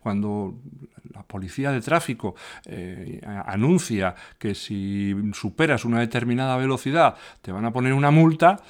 Cuando 0.00 0.54
la 1.12 1.24
policía 1.24 1.72
de 1.72 1.80
tráfico 1.80 2.36
eh, 2.66 3.20
anuncia 3.46 4.14
que 4.38 4.54
si 4.54 5.14
superas 5.32 5.84
una 5.84 5.98
determinada 5.98 6.56
velocidad 6.56 7.16
te 7.42 7.50
van 7.50 7.64
a 7.64 7.72
poner 7.72 7.94
una 7.94 8.10
multa, 8.12 8.62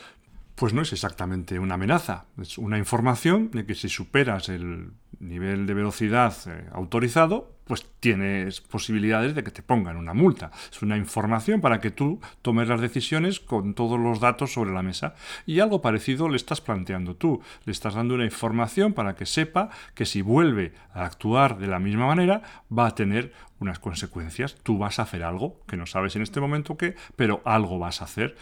pues 0.54 0.72
no 0.72 0.82
es 0.82 0.92
exactamente 0.92 1.58
una 1.58 1.74
amenaza, 1.74 2.26
es 2.40 2.58
una 2.58 2.78
información 2.78 3.50
de 3.50 3.66
que 3.66 3.74
si 3.74 3.88
superas 3.88 4.48
el 4.48 4.92
nivel 5.18 5.66
de 5.66 5.74
velocidad 5.74 6.34
eh, 6.46 6.68
autorizado, 6.72 7.53
pues 7.64 7.86
tienes 8.00 8.60
posibilidades 8.60 9.34
de 9.34 9.42
que 9.42 9.50
te 9.50 9.62
pongan 9.62 9.96
una 9.96 10.14
multa. 10.14 10.50
Es 10.70 10.82
una 10.82 10.96
información 10.96 11.60
para 11.60 11.80
que 11.80 11.90
tú 11.90 12.20
tomes 12.42 12.68
las 12.68 12.80
decisiones 12.80 13.40
con 13.40 13.74
todos 13.74 13.98
los 13.98 14.20
datos 14.20 14.52
sobre 14.52 14.72
la 14.72 14.82
mesa. 14.82 15.14
Y 15.46 15.60
algo 15.60 15.80
parecido 15.80 16.28
le 16.28 16.36
estás 16.36 16.60
planteando 16.60 17.16
tú. 17.16 17.40
Le 17.64 17.72
estás 17.72 17.94
dando 17.94 18.14
una 18.14 18.24
información 18.24 18.92
para 18.92 19.14
que 19.14 19.26
sepa 19.26 19.70
que 19.94 20.04
si 20.04 20.22
vuelve 20.22 20.74
a 20.92 21.04
actuar 21.04 21.58
de 21.58 21.66
la 21.66 21.78
misma 21.78 22.06
manera, 22.06 22.42
va 22.76 22.86
a 22.86 22.94
tener 22.94 23.32
unas 23.60 23.78
consecuencias. 23.78 24.56
Tú 24.62 24.78
vas 24.78 24.98
a 24.98 25.02
hacer 25.02 25.22
algo, 25.22 25.60
que 25.66 25.76
no 25.76 25.86
sabes 25.86 26.16
en 26.16 26.22
este 26.22 26.40
momento 26.40 26.76
qué, 26.76 26.94
pero 27.16 27.40
algo 27.44 27.78
vas 27.78 28.02
a 28.02 28.04
hacer. 28.04 28.36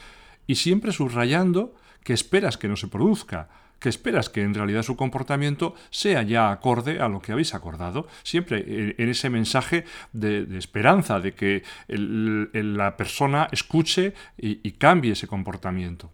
Y 0.46 0.56
siempre 0.56 0.92
subrayando 0.92 1.74
que 2.02 2.12
esperas 2.12 2.58
que 2.58 2.68
no 2.68 2.76
se 2.76 2.88
produzca, 2.88 3.48
que 3.82 3.88
esperas 3.88 4.30
que 4.30 4.42
en 4.42 4.54
realidad 4.54 4.82
su 4.82 4.96
comportamiento 4.96 5.74
sea 5.90 6.22
ya 6.22 6.50
acorde 6.50 7.00
a 7.00 7.08
lo 7.08 7.20
que 7.20 7.32
habéis 7.32 7.54
acordado, 7.54 8.06
siempre 8.22 8.94
en 8.96 9.08
ese 9.08 9.28
mensaje 9.28 9.84
de, 10.12 10.46
esperanza, 10.56 11.18
de 11.18 11.34
que 11.34 11.64
la 11.88 12.96
persona 12.96 13.48
escuche 13.50 14.14
y 14.38 14.70
cambie 14.72 15.12
ese 15.12 15.26
comportamiento. 15.26 16.10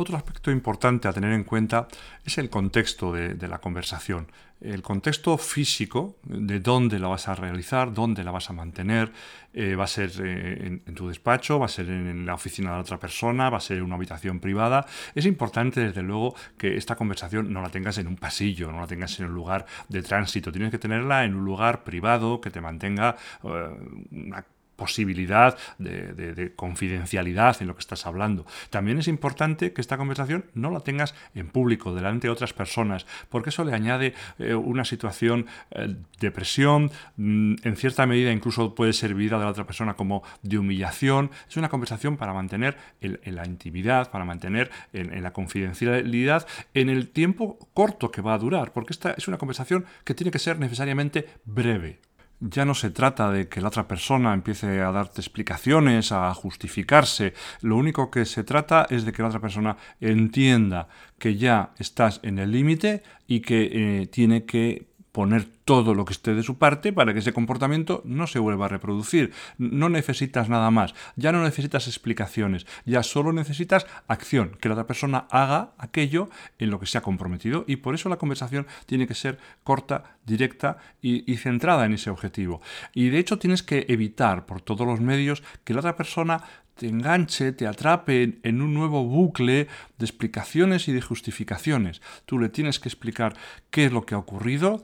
Otro 0.00 0.16
aspecto 0.16 0.52
importante 0.52 1.08
a 1.08 1.12
tener 1.12 1.32
en 1.32 1.42
cuenta 1.42 1.88
es 2.24 2.38
el 2.38 2.48
contexto 2.50 3.12
de, 3.12 3.48
la 3.48 3.58
conversación, 3.58 4.30
el 4.60 4.82
contexto 4.82 5.38
físico 5.38 6.16
de 6.24 6.60
dónde 6.60 6.98
la 6.98 7.08
vas 7.08 7.28
a 7.28 7.34
realizar, 7.34 7.92
dónde 7.92 8.24
la 8.24 8.32
vas 8.32 8.50
a 8.50 8.52
mantener, 8.52 9.12
eh, 9.54 9.76
va 9.76 9.84
a 9.84 9.88
ser 9.88 10.10
eh, 10.20 10.80
en, 10.84 10.94
tu 10.94 11.08
despacho, 11.08 11.58
va 11.58 11.66
a 11.66 11.68
ser 11.68 11.88
en, 11.88 12.26
la 12.26 12.34
oficina 12.34 12.74
de 12.74 12.80
otra 12.80 12.98
persona, 12.98 13.50
va 13.50 13.58
a 13.58 13.60
ser 13.60 13.78
en 13.78 13.84
una 13.84 13.94
habitación 13.94 14.40
privada. 14.40 14.86
Es 15.14 15.26
importante, 15.26 15.80
desde 15.80 16.02
luego, 16.02 16.34
que 16.56 16.76
esta 16.76 16.96
conversación 16.96 17.52
no 17.52 17.62
la 17.62 17.70
tengas 17.70 17.98
en 17.98 18.08
un 18.08 18.16
pasillo, 18.16 18.72
no 18.72 18.80
la 18.80 18.86
tengas 18.86 19.18
en 19.20 19.26
un 19.26 19.34
lugar 19.34 19.66
de 19.88 20.02
tránsito, 20.02 20.50
tienes 20.50 20.70
que 20.70 20.78
tenerla 20.78 21.24
en 21.24 21.34
un 21.34 21.44
lugar 21.44 21.84
privado 21.84 22.40
que 22.40 22.50
te 22.50 22.60
mantenga 22.60 23.16
eh, 23.44 23.68
una 24.10 24.44
posibilidad 24.78 25.58
de, 25.78 26.52
confidencialidad 26.54 27.56
en 27.60 27.66
lo 27.66 27.74
que 27.74 27.80
estás 27.80 28.06
hablando. 28.06 28.46
También 28.70 28.98
es 28.98 29.08
importante 29.08 29.72
que 29.72 29.80
esta 29.80 29.96
conversación 29.98 30.44
no 30.54 30.70
la 30.70 30.80
tengas 30.80 31.16
en 31.34 31.48
público, 31.48 31.94
delante 31.94 32.28
de 32.28 32.32
otras 32.32 32.52
personas, 32.52 33.04
porque 33.28 33.50
eso 33.50 33.64
le 33.64 33.74
añade 33.74 34.14
eh, 34.38 34.54
una 34.54 34.84
situación 34.84 35.46
eh, 35.72 35.96
de 36.20 36.30
presión, 36.30 36.92
mm, 37.16 37.56
en 37.64 37.76
cierta 37.76 38.06
medida 38.06 38.30
incluso 38.30 38.76
puede 38.76 38.92
servir 38.92 39.34
a 39.34 39.38
la 39.38 39.48
otra 39.48 39.66
persona 39.66 39.94
como 39.94 40.22
de 40.42 40.58
humillación. 40.58 41.32
Es 41.48 41.56
una 41.56 41.68
conversación 41.68 42.16
para 42.16 42.32
mantener 42.32 42.76
en 43.00 43.34
la 43.34 43.44
intimidad, 43.46 44.12
para 44.12 44.24
mantener 44.24 44.70
en 44.92 45.22
la 45.22 45.32
confidencialidad 45.32 46.46
en 46.74 46.88
el 46.88 47.08
tiempo 47.08 47.58
corto 47.74 48.12
que 48.12 48.22
va 48.22 48.34
a 48.34 48.38
durar, 48.38 48.72
porque 48.72 48.92
esta 48.92 49.10
es 49.12 49.26
una 49.26 49.38
conversación 49.38 49.86
que 50.04 50.14
tiene 50.14 50.30
que 50.30 50.38
ser 50.38 50.60
necesariamente 50.60 51.26
breve 51.44 51.98
ya 52.40 52.64
no 52.64 52.74
se 52.74 52.90
trata 52.90 53.30
de 53.30 53.48
que 53.48 53.60
la 53.60 53.68
otra 53.68 53.88
persona 53.88 54.34
empiece 54.34 54.80
a 54.80 54.92
darte 54.92 55.20
explicaciones, 55.20 56.12
a 56.12 56.32
justificarse. 56.34 57.34
Lo 57.60 57.76
único 57.76 58.10
que 58.10 58.24
se 58.24 58.44
trata 58.44 58.86
es 58.90 59.04
de 59.04 59.12
que 59.12 59.22
la 59.22 59.28
otra 59.28 59.40
persona 59.40 59.76
entienda 60.00 60.88
que 61.18 61.36
ya 61.36 61.72
estás 61.78 62.20
en 62.22 62.38
el 62.38 62.52
límite 62.52 63.02
y 63.26 63.40
que 63.40 64.02
eh, 64.02 64.06
tiene 64.06 64.44
que 64.44 64.88
poner 65.18 65.46
todo 65.64 65.94
lo 65.94 66.04
que 66.04 66.12
esté 66.12 66.32
de 66.36 66.44
su 66.44 66.58
parte 66.58 66.92
para 66.92 67.12
que 67.12 67.18
ese 67.18 67.32
comportamiento 67.32 68.02
no 68.04 68.28
se 68.28 68.38
vuelva 68.38 68.66
a 68.66 68.68
reproducir. 68.68 69.32
No 69.58 69.88
necesitas 69.88 70.48
nada 70.48 70.70
más, 70.70 70.94
ya 71.16 71.32
no 71.32 71.42
necesitas 71.42 71.88
explicaciones, 71.88 72.68
ya 72.86 73.02
solo 73.02 73.32
necesitas 73.32 73.88
acción, 74.06 74.56
que 74.60 74.68
la 74.68 74.74
otra 74.74 74.86
persona 74.86 75.26
haga 75.32 75.72
aquello 75.76 76.30
en 76.60 76.70
lo 76.70 76.78
que 76.78 76.86
se 76.86 76.98
ha 76.98 77.02
comprometido 77.02 77.64
y 77.66 77.78
por 77.78 77.96
eso 77.96 78.08
la 78.08 78.18
conversación 78.18 78.68
tiene 78.86 79.08
que 79.08 79.16
ser 79.16 79.40
corta, 79.64 80.18
directa 80.24 80.78
y, 81.02 81.36
centrada 81.36 81.84
en 81.84 81.94
ese 81.94 82.10
objetivo. 82.10 82.62
Y 82.94 83.08
de 83.08 83.18
hecho 83.18 83.40
tienes 83.40 83.64
que 83.64 83.86
evitar 83.88 84.46
por 84.46 84.60
todos 84.60 84.86
los 84.86 85.00
medios 85.00 85.42
que 85.64 85.74
la 85.74 85.80
otra 85.80 85.96
persona 85.96 86.44
te 86.78 86.86
enganche, 86.86 87.52
te 87.52 87.66
atrape 87.66 88.38
en 88.44 88.62
un 88.62 88.72
nuevo 88.72 89.04
bucle 89.04 89.66
de 89.98 90.06
explicaciones 90.06 90.86
y 90.86 90.92
de 90.92 91.00
justificaciones. 91.00 92.00
Tú 92.24 92.38
le 92.38 92.48
tienes 92.48 92.78
que 92.78 92.88
explicar 92.88 93.36
qué 93.70 93.86
es 93.86 93.92
lo 93.92 94.06
que 94.06 94.14
ha 94.14 94.18
ocurrido, 94.18 94.82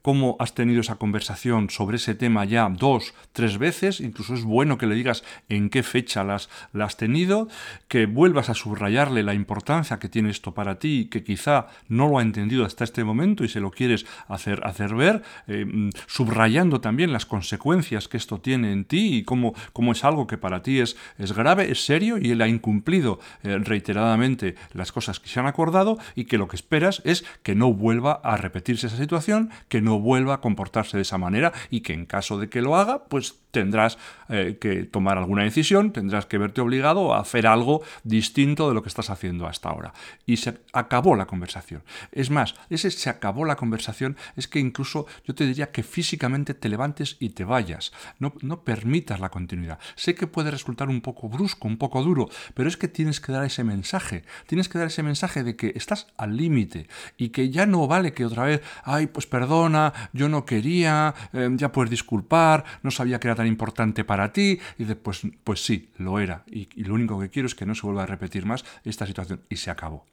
cómo 0.00 0.36
has 0.38 0.54
tenido 0.54 0.80
esa 0.80 0.96
conversación 0.96 1.68
sobre 1.68 1.96
ese 1.96 2.14
tema 2.14 2.44
ya 2.44 2.68
dos, 2.70 3.14
tres 3.32 3.58
veces, 3.58 4.00
incluso 4.00 4.34
es 4.34 4.44
bueno 4.44 4.78
que 4.78 4.86
le 4.86 4.94
digas 4.94 5.24
en 5.48 5.68
qué 5.68 5.82
fecha 5.82 6.24
las, 6.24 6.48
has 6.72 6.96
tenido, 6.96 7.48
que 7.88 8.06
vuelvas 8.06 8.48
a 8.48 8.54
subrayarle 8.54 9.22
la 9.22 9.34
importancia 9.34 9.98
que 9.98 10.08
tiene 10.08 10.30
esto 10.30 10.54
para 10.54 10.78
ti, 10.78 11.08
que 11.10 11.22
quizá 11.22 11.66
no 11.88 12.08
lo 12.08 12.18
ha 12.18 12.22
entendido 12.22 12.64
hasta 12.64 12.84
este 12.84 13.04
momento 13.04 13.44
y 13.44 13.48
se 13.48 13.60
lo 13.60 13.70
quieres 13.70 14.06
hacer, 14.28 14.60
hacer 14.64 14.94
ver, 14.94 15.22
eh, 15.46 15.64
mm, 15.64 15.90
subrayando 16.06 16.80
también 16.80 17.12
las 17.12 17.26
consecuencias 17.26 18.08
que 18.08 18.16
esto 18.16 18.40
tiene 18.40 18.72
en 18.72 18.84
ti 18.84 19.16
y 19.16 19.22
cómo, 19.24 19.54
cómo 19.72 19.92
es 19.92 20.04
algo 20.04 20.26
que 20.26 20.38
para 20.38 20.62
ti 20.62 20.80
es, 20.80 20.96
es 21.18 21.32
grave, 21.32 21.70
es 21.70 21.84
serio 21.84 22.18
y 22.18 22.30
él 22.30 22.42
ha 22.42 22.48
incumplido 22.48 23.20
eh, 23.42 23.58
reiteradamente 23.58 24.54
las 24.72 24.92
cosas 24.92 25.20
que 25.20 25.28
se 25.28 25.40
han 25.40 25.46
acordado 25.46 25.98
y 26.14 26.24
que 26.24 26.38
lo 26.38 26.48
que 26.48 26.56
esperas 26.56 27.02
es 27.04 27.24
que 27.42 27.54
no 27.54 27.72
vuelva 27.72 28.20
a 28.24 28.36
repetirse 28.36 28.86
esa 28.86 28.96
situación, 28.96 29.41
que 29.68 29.80
no 29.80 29.98
vuelva 30.00 30.34
a 30.34 30.40
comportarse 30.40 30.96
de 30.96 31.02
esa 31.02 31.18
manera 31.18 31.52
y 31.70 31.80
que 31.80 31.92
en 31.92 32.06
caso 32.06 32.38
de 32.38 32.48
que 32.48 32.62
lo 32.62 32.76
haga, 32.76 33.04
pues 33.04 33.42
tendrás 33.52 33.98
eh, 34.28 34.56
que 34.60 34.84
tomar 34.84 35.18
alguna 35.18 35.44
decisión, 35.44 35.92
tendrás 35.92 36.26
que 36.26 36.38
verte 36.38 36.60
obligado 36.60 37.14
a 37.14 37.20
hacer 37.20 37.46
algo 37.46 37.82
distinto 38.02 38.68
de 38.68 38.74
lo 38.74 38.82
que 38.82 38.88
estás 38.88 39.10
haciendo 39.10 39.46
hasta 39.46 39.68
ahora. 39.68 39.92
Y 40.26 40.38
se 40.38 40.58
acabó 40.72 41.14
la 41.14 41.26
conversación. 41.26 41.84
Es 42.10 42.30
más, 42.30 42.54
ese 42.70 42.90
se 42.90 43.10
acabó 43.10 43.44
la 43.44 43.56
conversación 43.56 44.16
es 44.36 44.48
que 44.48 44.58
incluso 44.58 45.06
yo 45.24 45.34
te 45.34 45.46
diría 45.46 45.70
que 45.70 45.82
físicamente 45.82 46.54
te 46.54 46.68
levantes 46.68 47.16
y 47.20 47.30
te 47.30 47.44
vayas. 47.44 47.92
No, 48.18 48.32
no 48.40 48.64
permitas 48.64 49.20
la 49.20 49.28
continuidad. 49.28 49.78
Sé 49.94 50.14
que 50.14 50.26
puede 50.26 50.50
resultar 50.50 50.88
un 50.88 51.02
poco 51.02 51.28
brusco, 51.28 51.68
un 51.68 51.76
poco 51.76 52.02
duro, 52.02 52.28
pero 52.54 52.68
es 52.68 52.76
que 52.76 52.88
tienes 52.88 53.20
que 53.20 53.32
dar 53.32 53.44
ese 53.44 53.64
mensaje. 53.64 54.24
Tienes 54.46 54.68
que 54.68 54.78
dar 54.78 54.86
ese 54.86 55.02
mensaje 55.02 55.44
de 55.44 55.56
que 55.56 55.72
estás 55.74 56.08
al 56.16 56.36
límite 56.36 56.88
y 57.18 57.28
que 57.28 57.50
ya 57.50 57.66
no 57.66 57.86
vale 57.86 58.14
que 58.14 58.24
otra 58.24 58.44
vez, 58.44 58.62
ay, 58.84 59.06
pues 59.08 59.26
perdona, 59.32 60.10
yo 60.12 60.28
no 60.28 60.44
quería, 60.44 61.14
eh, 61.32 61.48
ya 61.54 61.72
puedes 61.72 61.90
disculpar, 61.90 62.64
no 62.82 62.90
sabía 62.90 63.18
que 63.18 63.28
era 63.28 63.34
tan 63.34 63.46
importante 63.46 64.04
para 64.04 64.30
ti. 64.30 64.60
Y 64.76 64.84
después, 64.84 65.22
pues 65.42 65.64
sí, 65.64 65.88
lo 65.96 66.20
era. 66.20 66.44
Y, 66.46 66.68
y 66.76 66.84
lo 66.84 66.92
único 66.94 67.18
que 67.18 67.30
quiero 67.30 67.46
es 67.46 67.54
que 67.54 67.64
no 67.64 67.74
se 67.74 67.86
vuelva 67.86 68.02
a 68.02 68.06
repetir 68.06 68.44
más 68.44 68.62
esta 68.84 69.06
situación. 69.06 69.40
Y 69.48 69.56
se 69.56 69.70
acabó. 69.70 70.04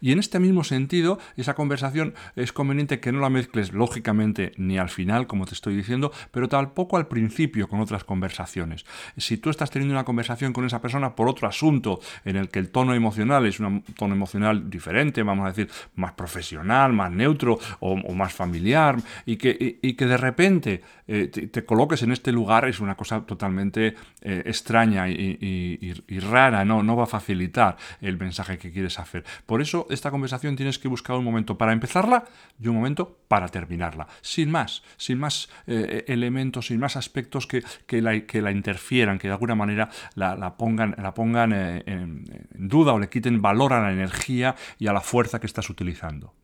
Y 0.00 0.12
en 0.12 0.18
este 0.18 0.40
mismo 0.40 0.64
sentido, 0.64 1.18
esa 1.36 1.54
conversación 1.54 2.14
es 2.36 2.52
conveniente 2.52 3.00
que 3.00 3.12
no 3.12 3.20
la 3.20 3.30
mezcles 3.30 3.72
lógicamente 3.72 4.52
ni 4.56 4.78
al 4.78 4.90
final, 4.90 5.26
como 5.26 5.46
te 5.46 5.54
estoy 5.54 5.76
diciendo, 5.76 6.12
pero 6.30 6.48
tampoco 6.48 6.96
al 6.96 7.08
principio 7.08 7.68
con 7.68 7.80
otras 7.80 8.04
conversaciones. 8.04 8.84
Si 9.16 9.36
tú 9.36 9.50
estás 9.50 9.70
teniendo 9.70 9.94
una 9.94 10.04
conversación 10.04 10.52
con 10.52 10.64
esa 10.64 10.80
persona 10.80 11.14
por 11.14 11.28
otro 11.28 11.48
asunto 11.48 12.00
en 12.24 12.36
el 12.36 12.48
que 12.48 12.58
el 12.58 12.70
tono 12.70 12.94
emocional 12.94 13.46
es 13.46 13.60
un 13.60 13.82
tono 13.82 14.14
emocional 14.14 14.70
diferente, 14.70 15.22
vamos 15.22 15.46
a 15.46 15.48
decir, 15.48 15.70
más 15.94 16.12
profesional, 16.12 16.92
más 16.92 17.10
neutro 17.10 17.58
o, 17.80 17.96
más 18.14 18.32
familiar, 18.32 18.96
y 19.26 19.36
que, 19.36 19.78
que 19.80 20.06
de 20.06 20.16
repente 20.16 20.82
eh, 21.06 21.28
te, 21.28 21.64
coloques 21.64 22.02
en 22.02 22.12
este 22.12 22.32
lugar 22.32 22.68
es 22.68 22.80
una 22.80 22.94
cosa 22.94 23.22
totalmente 23.22 23.94
eh, 24.20 24.42
extraña 24.46 25.08
y, 25.08 25.92
rara, 26.20 26.64
no, 26.64 26.82
no 26.82 26.96
va 26.96 27.04
a 27.04 27.06
facilitar 27.06 27.76
el 28.00 28.18
mensaje 28.18 28.58
que 28.58 28.70
quieres 28.70 28.98
hacer. 28.98 29.24
Por 29.46 29.60
eso 29.60 29.67
esta 29.90 30.10
conversación 30.10 30.56
tienes 30.56 30.78
que 30.78 30.88
buscar 30.88 31.16
un 31.16 31.24
momento 31.24 31.56
para 31.58 31.72
empezarla 31.72 32.24
y 32.60 32.68
un 32.68 32.76
momento 32.76 33.18
para 33.28 33.48
terminarla. 33.48 34.06
Sin 34.20 34.50
más, 34.50 34.82
sin 34.96 35.18
más 35.18 35.48
eh, 35.66 36.04
elementos, 36.08 36.66
sin 36.66 36.80
más 36.80 36.96
aspectos 36.96 37.46
que, 37.46 37.62
que, 37.86 38.02
la, 38.02 38.50
interfieran, 38.50 39.18
que 39.18 39.28
de 39.28 39.34
alguna 39.34 39.54
manera 39.54 39.88
la, 40.14 40.56
pongan, 40.56 40.94
la 40.98 41.14
pongan 41.14 41.52
en, 41.52 41.82
en 41.86 42.68
duda 42.68 42.92
o 42.92 42.98
le 42.98 43.08
quiten 43.08 43.42
valor 43.42 43.72
a 43.72 43.80
la 43.80 43.92
energía 43.92 44.56
y 44.78 44.86
a 44.86 44.92
la 44.92 45.00
fuerza 45.00 45.40
que 45.40 45.46
estás 45.46 45.70
utilizando. 45.70 46.34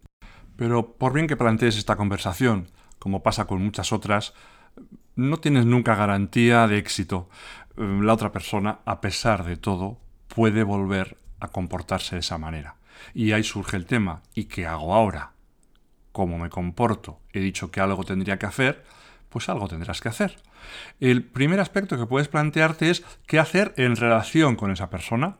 Pero 0.57 0.95
por 0.95 1.13
bien 1.13 1.27
que 1.27 1.37
plantees 1.37 1.77
esta 1.77 1.97
conversación, 1.97 2.69
como 2.99 3.23
pasa 3.23 3.47
con 3.47 3.63
muchas 3.63 3.93
otras, 3.93 4.35
no 5.17 5.39
tienes 5.39 5.67
nunca 5.67 5.95
garantía 5.95 6.67
de 6.67 6.79
éxito. 6.79 7.29
La 7.77 8.13
otra 8.13 8.33
persona, 8.33 8.81
a 8.85 9.01
pesar 9.01 9.45
de 9.45 9.57
todo, 9.57 9.99
puede 10.29 10.63
volver 10.63 11.17
a 11.41 11.49
comportarse 11.49 12.17
de 12.17 12.21
esa 12.21 12.39
manera. 12.39 12.77
Y 13.15 13.33
ahí 13.33 13.45
surge 13.45 13.77
el 13.77 13.87
tema, 13.87 14.23
¿y 14.35 14.45
qué 14.45 14.67
hago 14.67 14.95
ahora? 14.95 15.33
¿Cómo 16.13 16.39
me 16.39 16.51
comporto? 16.51 17.21
He 17.33 17.41
dicho 17.41 17.71
que 17.71 17.81
algo 17.81 18.05
tendría 18.05 18.39
que 18.39 18.47
hacer, 18.47 18.85
pues 19.29 19.49
algo 19.49 19.69
tendrás 19.69 20.01
que 20.01 20.09
hacer. 20.09 20.37
El 21.01 21.25
primer 21.25 21.61
aspecto 21.61 21.99
que 21.99 22.07
puedes 22.07 22.29
plantearte 22.29 22.91
es 22.91 23.05
qué 23.27 23.39
hacer 23.39 23.75
en 23.77 23.97
relación 23.97 24.57
con 24.57 24.71
esa 24.71 24.91
persona. 24.91 25.39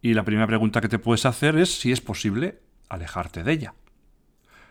Y 0.00 0.14
la 0.14 0.24
primera 0.24 0.46
pregunta 0.46 0.80
que 0.80 0.88
te 0.88 0.98
puedes 0.98 1.26
hacer 1.26 1.56
es 1.56 1.78
si 1.78 1.92
es 1.92 2.00
posible 2.00 2.60
alejarte 2.88 3.42
de 3.42 3.52
ella. 3.52 3.74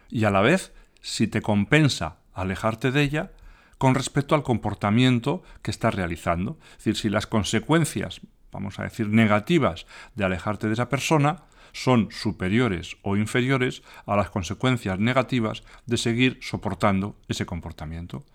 Y 0.10 0.24
a 0.24 0.32
la 0.32 0.42
vez, 0.42 0.74
si 1.02 1.28
te 1.28 1.42
compensa 1.42 2.18
alejarte 2.34 2.92
de 2.92 3.02
ella 3.02 3.32
con 3.78 3.96
respecto 3.96 4.36
al 4.36 4.44
comportamiento 4.44 5.44
que 5.62 5.72
estás 5.72 5.94
realizando. 5.94 6.58
Es 6.72 6.78
decir, 6.78 6.96
si 6.96 7.10
las 7.10 7.28
consecuencias, 7.28 8.22
vamos 8.52 8.80
a 8.80 8.84
decir, 8.84 9.10
negativas 9.10 9.86
de 10.16 10.26
alejarte 10.26 10.68
de 10.68 10.74
esa 10.74 10.90
persona 10.90 11.44
son 11.84 12.10
superiores 12.12 12.98
o 13.04 13.18
inferiores 13.18 13.84
a 14.08 14.16
las 14.16 14.32
consecuencias 14.32 14.98
negativas 14.98 15.64
de 15.86 15.98
seguir 15.98 16.40
soportando 16.42 17.16
ese 17.28 17.46
comportamiento. 17.46 18.26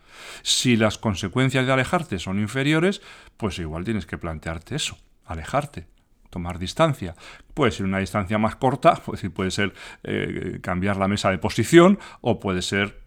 Si 0.43 0.77
las 0.77 0.97
consecuencias 0.97 1.67
de 1.67 1.73
alejarte 1.73 2.21
son 2.21 2.39
inferiores, 2.39 3.03
pues 3.37 3.59
igual 3.59 3.85
tienes 3.85 4.07
que 4.07 4.17
plantearte 4.17 4.77
eso, 4.77 4.97
alejarte 5.25 5.92
tomar 6.33 6.59
distancia. 6.59 7.15
Puede 7.53 7.71
ser 7.71 7.85
una 7.85 7.99
distancia 7.99 8.39
más 8.39 8.57
corta, 8.57 8.95
pues 9.05 9.23
puede 9.33 9.51
ser 9.51 9.73
eh, 10.03 10.59
cambiar 10.63 10.97
la 10.97 11.07
mesa 11.07 11.31
de 11.31 11.39
posición 11.39 11.99
o 12.23 12.41
puede 12.41 12.63
ser 12.63 13.03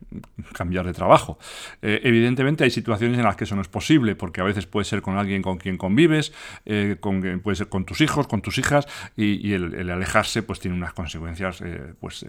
cambiar 0.53 0.85
de 0.85 0.93
trabajo. 0.93 1.39
Eh, 1.81 1.99
evidentemente 2.03 2.63
hay 2.63 2.69
situaciones 2.69 3.17
en 3.17 3.25
las 3.25 3.35
que 3.35 3.45
eso 3.45 3.55
no 3.55 3.63
es 3.63 3.67
posible, 3.67 4.15
porque 4.15 4.39
a 4.41 4.43
veces 4.43 4.67
puede 4.67 4.85
ser 4.85 5.01
con 5.01 5.17
alguien 5.17 5.41
con 5.41 5.57
quien 5.57 5.77
convives, 5.77 6.31
eh, 6.65 6.97
con, 6.99 7.41
puede 7.41 7.55
ser 7.55 7.67
con 7.67 7.83
tus 7.83 7.99
hijos, 7.99 8.27
con 8.27 8.41
tus 8.41 8.59
hijas, 8.59 8.87
y, 9.17 9.53
el, 9.53 9.89
alejarse 9.89 10.43
pues 10.43 10.59
tiene 10.59 10.77
unas 10.77 10.93
consecuencias 10.93 11.63
pues 11.99 12.25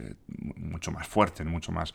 mucho 0.57 0.91
más 0.91 1.07
fuertes, 1.07 1.47
mucho 1.47 1.71
más 1.73 1.93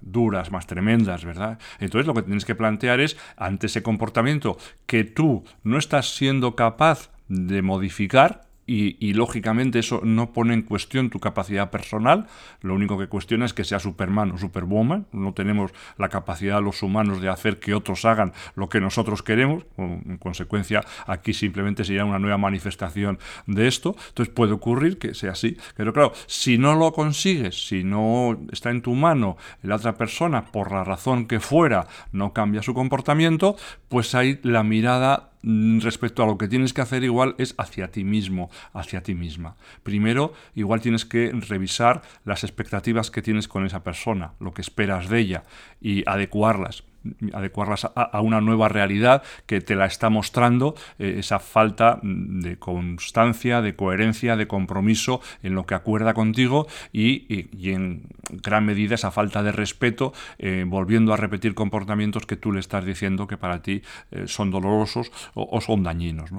duras, 0.00 0.50
más 0.50 0.66
tremendas, 0.66 1.24
¿verdad? 1.24 1.58
Entonces 1.78 2.06
lo 2.06 2.14
que 2.14 2.22
tienes 2.22 2.44
que 2.44 2.54
plantear 2.54 3.00
es, 3.00 3.16
ante 3.36 3.66
ese 3.66 3.82
comportamiento 3.82 4.58
que 4.86 5.04
tú 5.04 5.44
no 5.62 5.78
estás 5.78 6.16
siendo 6.16 6.56
capaz 6.56 7.10
de 7.28 7.62
modificar 7.62 8.48
y, 8.68 9.14
lógicamente 9.14 9.78
eso 9.78 10.02
no 10.04 10.34
pone 10.34 10.52
en 10.52 10.60
cuestión 10.60 11.08
tu 11.08 11.20
capacidad 11.20 11.70
personal, 11.70 12.26
lo 12.60 12.74
único 12.74 12.98
que 12.98 13.06
cuestiona 13.06 13.46
es 13.46 13.54
que 13.54 13.64
sea 13.64 13.78
Superman 13.78 14.30
o 14.32 14.38
Superwoman, 14.38 15.06
no 15.10 15.32
tenemos 15.32 15.72
la 15.96 16.10
capacidad 16.10 16.62
los 16.62 16.82
humanos 16.82 17.22
de 17.22 17.30
hacer 17.30 17.60
que 17.60 17.72
otros 17.72 18.04
hagan 18.04 18.34
lo 18.56 18.68
que 18.68 18.80
nosotros 18.80 19.22
queremos, 19.22 19.64
en 19.78 20.18
consecuencia 20.18 20.82
aquí 21.06 21.32
simplemente 21.32 21.82
sería 21.82 22.04
una 22.04 22.18
nueva 22.18 22.36
manifestación 22.36 23.18
de 23.46 23.68
esto, 23.68 23.96
entonces 24.08 24.34
puede 24.34 24.52
ocurrir 24.52 24.98
que 24.98 25.14
sea 25.14 25.32
así, 25.32 25.56
pero 25.74 25.94
claro, 25.94 26.12
si 26.26 26.58
no 26.58 26.74
lo 26.74 26.92
consigues, 26.92 27.68
si 27.68 27.84
no 27.84 28.38
está 28.52 28.68
en 28.68 28.82
tu 28.82 28.94
mano 28.94 29.38
la 29.62 29.76
otra 29.76 29.96
persona, 29.96 30.44
por 30.44 30.72
la 30.72 30.84
razón 30.84 31.26
que 31.26 31.40
fuera, 31.40 31.86
no 32.12 32.34
cambia 32.34 32.62
su 32.62 32.74
comportamiento, 32.74 33.56
pues 33.88 34.14
ahí 34.14 34.40
la 34.42 34.62
mirada 34.62 35.27
respecto 35.42 36.22
a 36.22 36.26
lo 36.26 36.38
que 36.38 36.48
tienes 36.48 36.72
que 36.72 36.80
hacer 36.80 37.04
igual 37.04 37.34
es 37.38 37.54
hacia 37.58 37.90
ti 37.90 38.04
mismo, 38.04 38.50
hacia 38.72 39.02
ti 39.02 39.14
misma. 39.14 39.56
Primero, 39.82 40.32
igual 40.54 40.80
tienes 40.80 41.04
que 41.04 41.30
revisar 41.32 42.02
las 42.24 42.44
expectativas 42.44 43.10
que 43.10 43.22
tienes 43.22 43.48
con 43.48 43.64
esa 43.64 43.82
persona, 43.82 44.32
lo 44.40 44.52
que 44.52 44.62
esperas 44.62 45.08
de 45.08 45.20
ella 45.20 45.42
y 45.80 46.02
adecuarlas 46.08 46.84
adecuarlas 47.32 47.86
a, 47.94 48.20
una 48.20 48.40
nueva 48.40 48.68
realidad 48.68 49.22
que 49.46 49.60
te 49.60 49.74
la 49.74 49.86
está 49.86 50.10
mostrando 50.10 50.74
eh, 50.98 51.16
esa 51.18 51.38
falta 51.38 52.00
de 52.02 52.58
constancia, 52.58 53.60
de 53.62 53.74
coherencia, 53.74 54.36
de 54.36 54.46
compromiso 54.46 55.20
en 55.42 55.54
lo 55.54 55.66
que 55.66 55.74
acuerda 55.74 56.14
contigo 56.14 56.66
y, 56.92 57.26
en 57.70 58.02
gran 58.30 58.64
medida 58.64 58.94
esa 58.94 59.10
falta 59.10 59.42
de 59.42 59.52
respeto, 59.52 60.12
eh, 60.38 60.64
volviendo 60.66 61.12
a 61.12 61.16
repetir 61.16 61.54
comportamientos 61.54 62.26
que 62.26 62.36
tú 62.36 62.52
le 62.52 62.60
estás 62.60 62.84
diciendo 62.84 63.26
que 63.26 63.36
para 63.36 63.62
ti 63.62 63.82
eh, 64.10 64.24
son 64.26 64.50
dolorosos 64.50 65.10
o, 65.34 65.60
son 65.60 65.82
dañinos. 65.82 66.30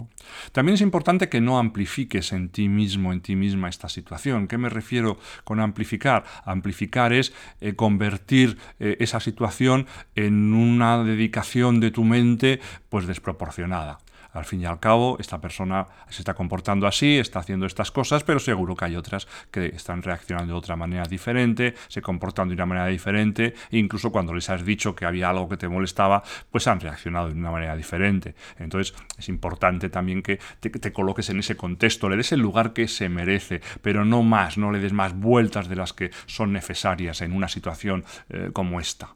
También 0.51 0.75
es 0.75 0.81
importante 0.81 1.29
que 1.29 1.41
no 1.41 1.59
amplifiques 1.59 2.31
en 2.33 2.49
ti 2.49 2.69
mismo, 2.69 3.13
en 3.13 3.21
ti 3.21 3.35
misma 3.35 3.69
esta 3.69 3.89
situación. 3.89 4.47
¿Qué 4.47 4.57
me 4.57 4.69
refiero 4.69 5.17
con 5.43 5.59
amplificar? 5.59 6.23
Amplificar 6.45 7.13
es 7.13 7.33
convertir 7.75 8.57
esa 8.79 9.19
situación 9.19 9.87
en 10.15 10.53
una 10.59 11.03
dedicación 11.03 11.79
de 11.79 11.91
tu 11.91 12.03
mente 12.03 12.59
pues 12.89 13.07
desproporcionada. 13.07 13.99
al 14.31 14.45
fin 14.45 14.61
y 14.61 14.65
al 14.65 14.79
cabo, 14.79 15.17
esta 15.19 15.41
persona 15.41 15.87
se 16.07 16.21
está 16.21 16.35
comportando 16.35 16.85
así, 16.85 17.17
está 17.17 17.39
haciendo 17.39 17.65
estas 17.65 17.89
cosas, 17.89 18.23
pero 18.23 18.39
seguro 18.39 18.75
que 18.75 18.85
hay 18.85 18.95
otras 18.95 19.27
que 19.49 19.65
están 19.67 20.03
reaccionando 20.03 20.53
de 20.53 20.59
otra 20.59 20.75
manera 20.75 21.05
diferente, 21.05 21.73
se 21.87 22.03
comportando 22.03 22.51
de 22.51 22.55
una 22.55 22.67
manera 22.67 22.85
diferente, 22.85 23.55
e 23.71 23.79
incluso 23.79 24.11
cuando 24.11 24.33
les 24.33 24.47
has 24.51 24.63
dicho 24.63 24.93
que 24.95 25.05
había 25.05 25.29
algo 25.29 25.49
que 25.49 25.57
te 25.57 25.67
molestaba, 25.67 26.21
pues 26.51 26.67
han 26.67 26.79
reaccionado 26.79 27.29
de 27.29 27.33
una 27.33 27.49
manera 27.49 27.75
diferente. 27.75 28.35
Entonces 28.59 28.93
es 29.17 29.29
importante 29.29 29.89
también 29.89 30.21
que 30.21 30.39
te, 30.59 30.93
coloques 30.93 31.29
en 31.31 31.39
ese 31.39 31.57
contexto, 31.57 32.07
le 32.07 32.17
des 32.17 32.31
el 32.31 32.39
lugar 32.39 32.73
que 32.73 32.87
se 32.87 33.09
merece, 33.09 33.61
pero 33.81 34.05
no 34.05 34.21
más, 34.21 34.59
no 34.59 34.71
le 34.71 34.79
des 34.79 34.93
más 34.93 35.13
vueltas 35.19 35.67
de 35.69 35.75
las 35.75 35.93
que 35.93 36.11
son 36.27 36.53
necesarias 36.53 37.21
en 37.21 37.33
una 37.33 37.47
situación 37.47 38.05
eh, 38.29 38.51
como 38.53 38.79
esta. 38.79 39.15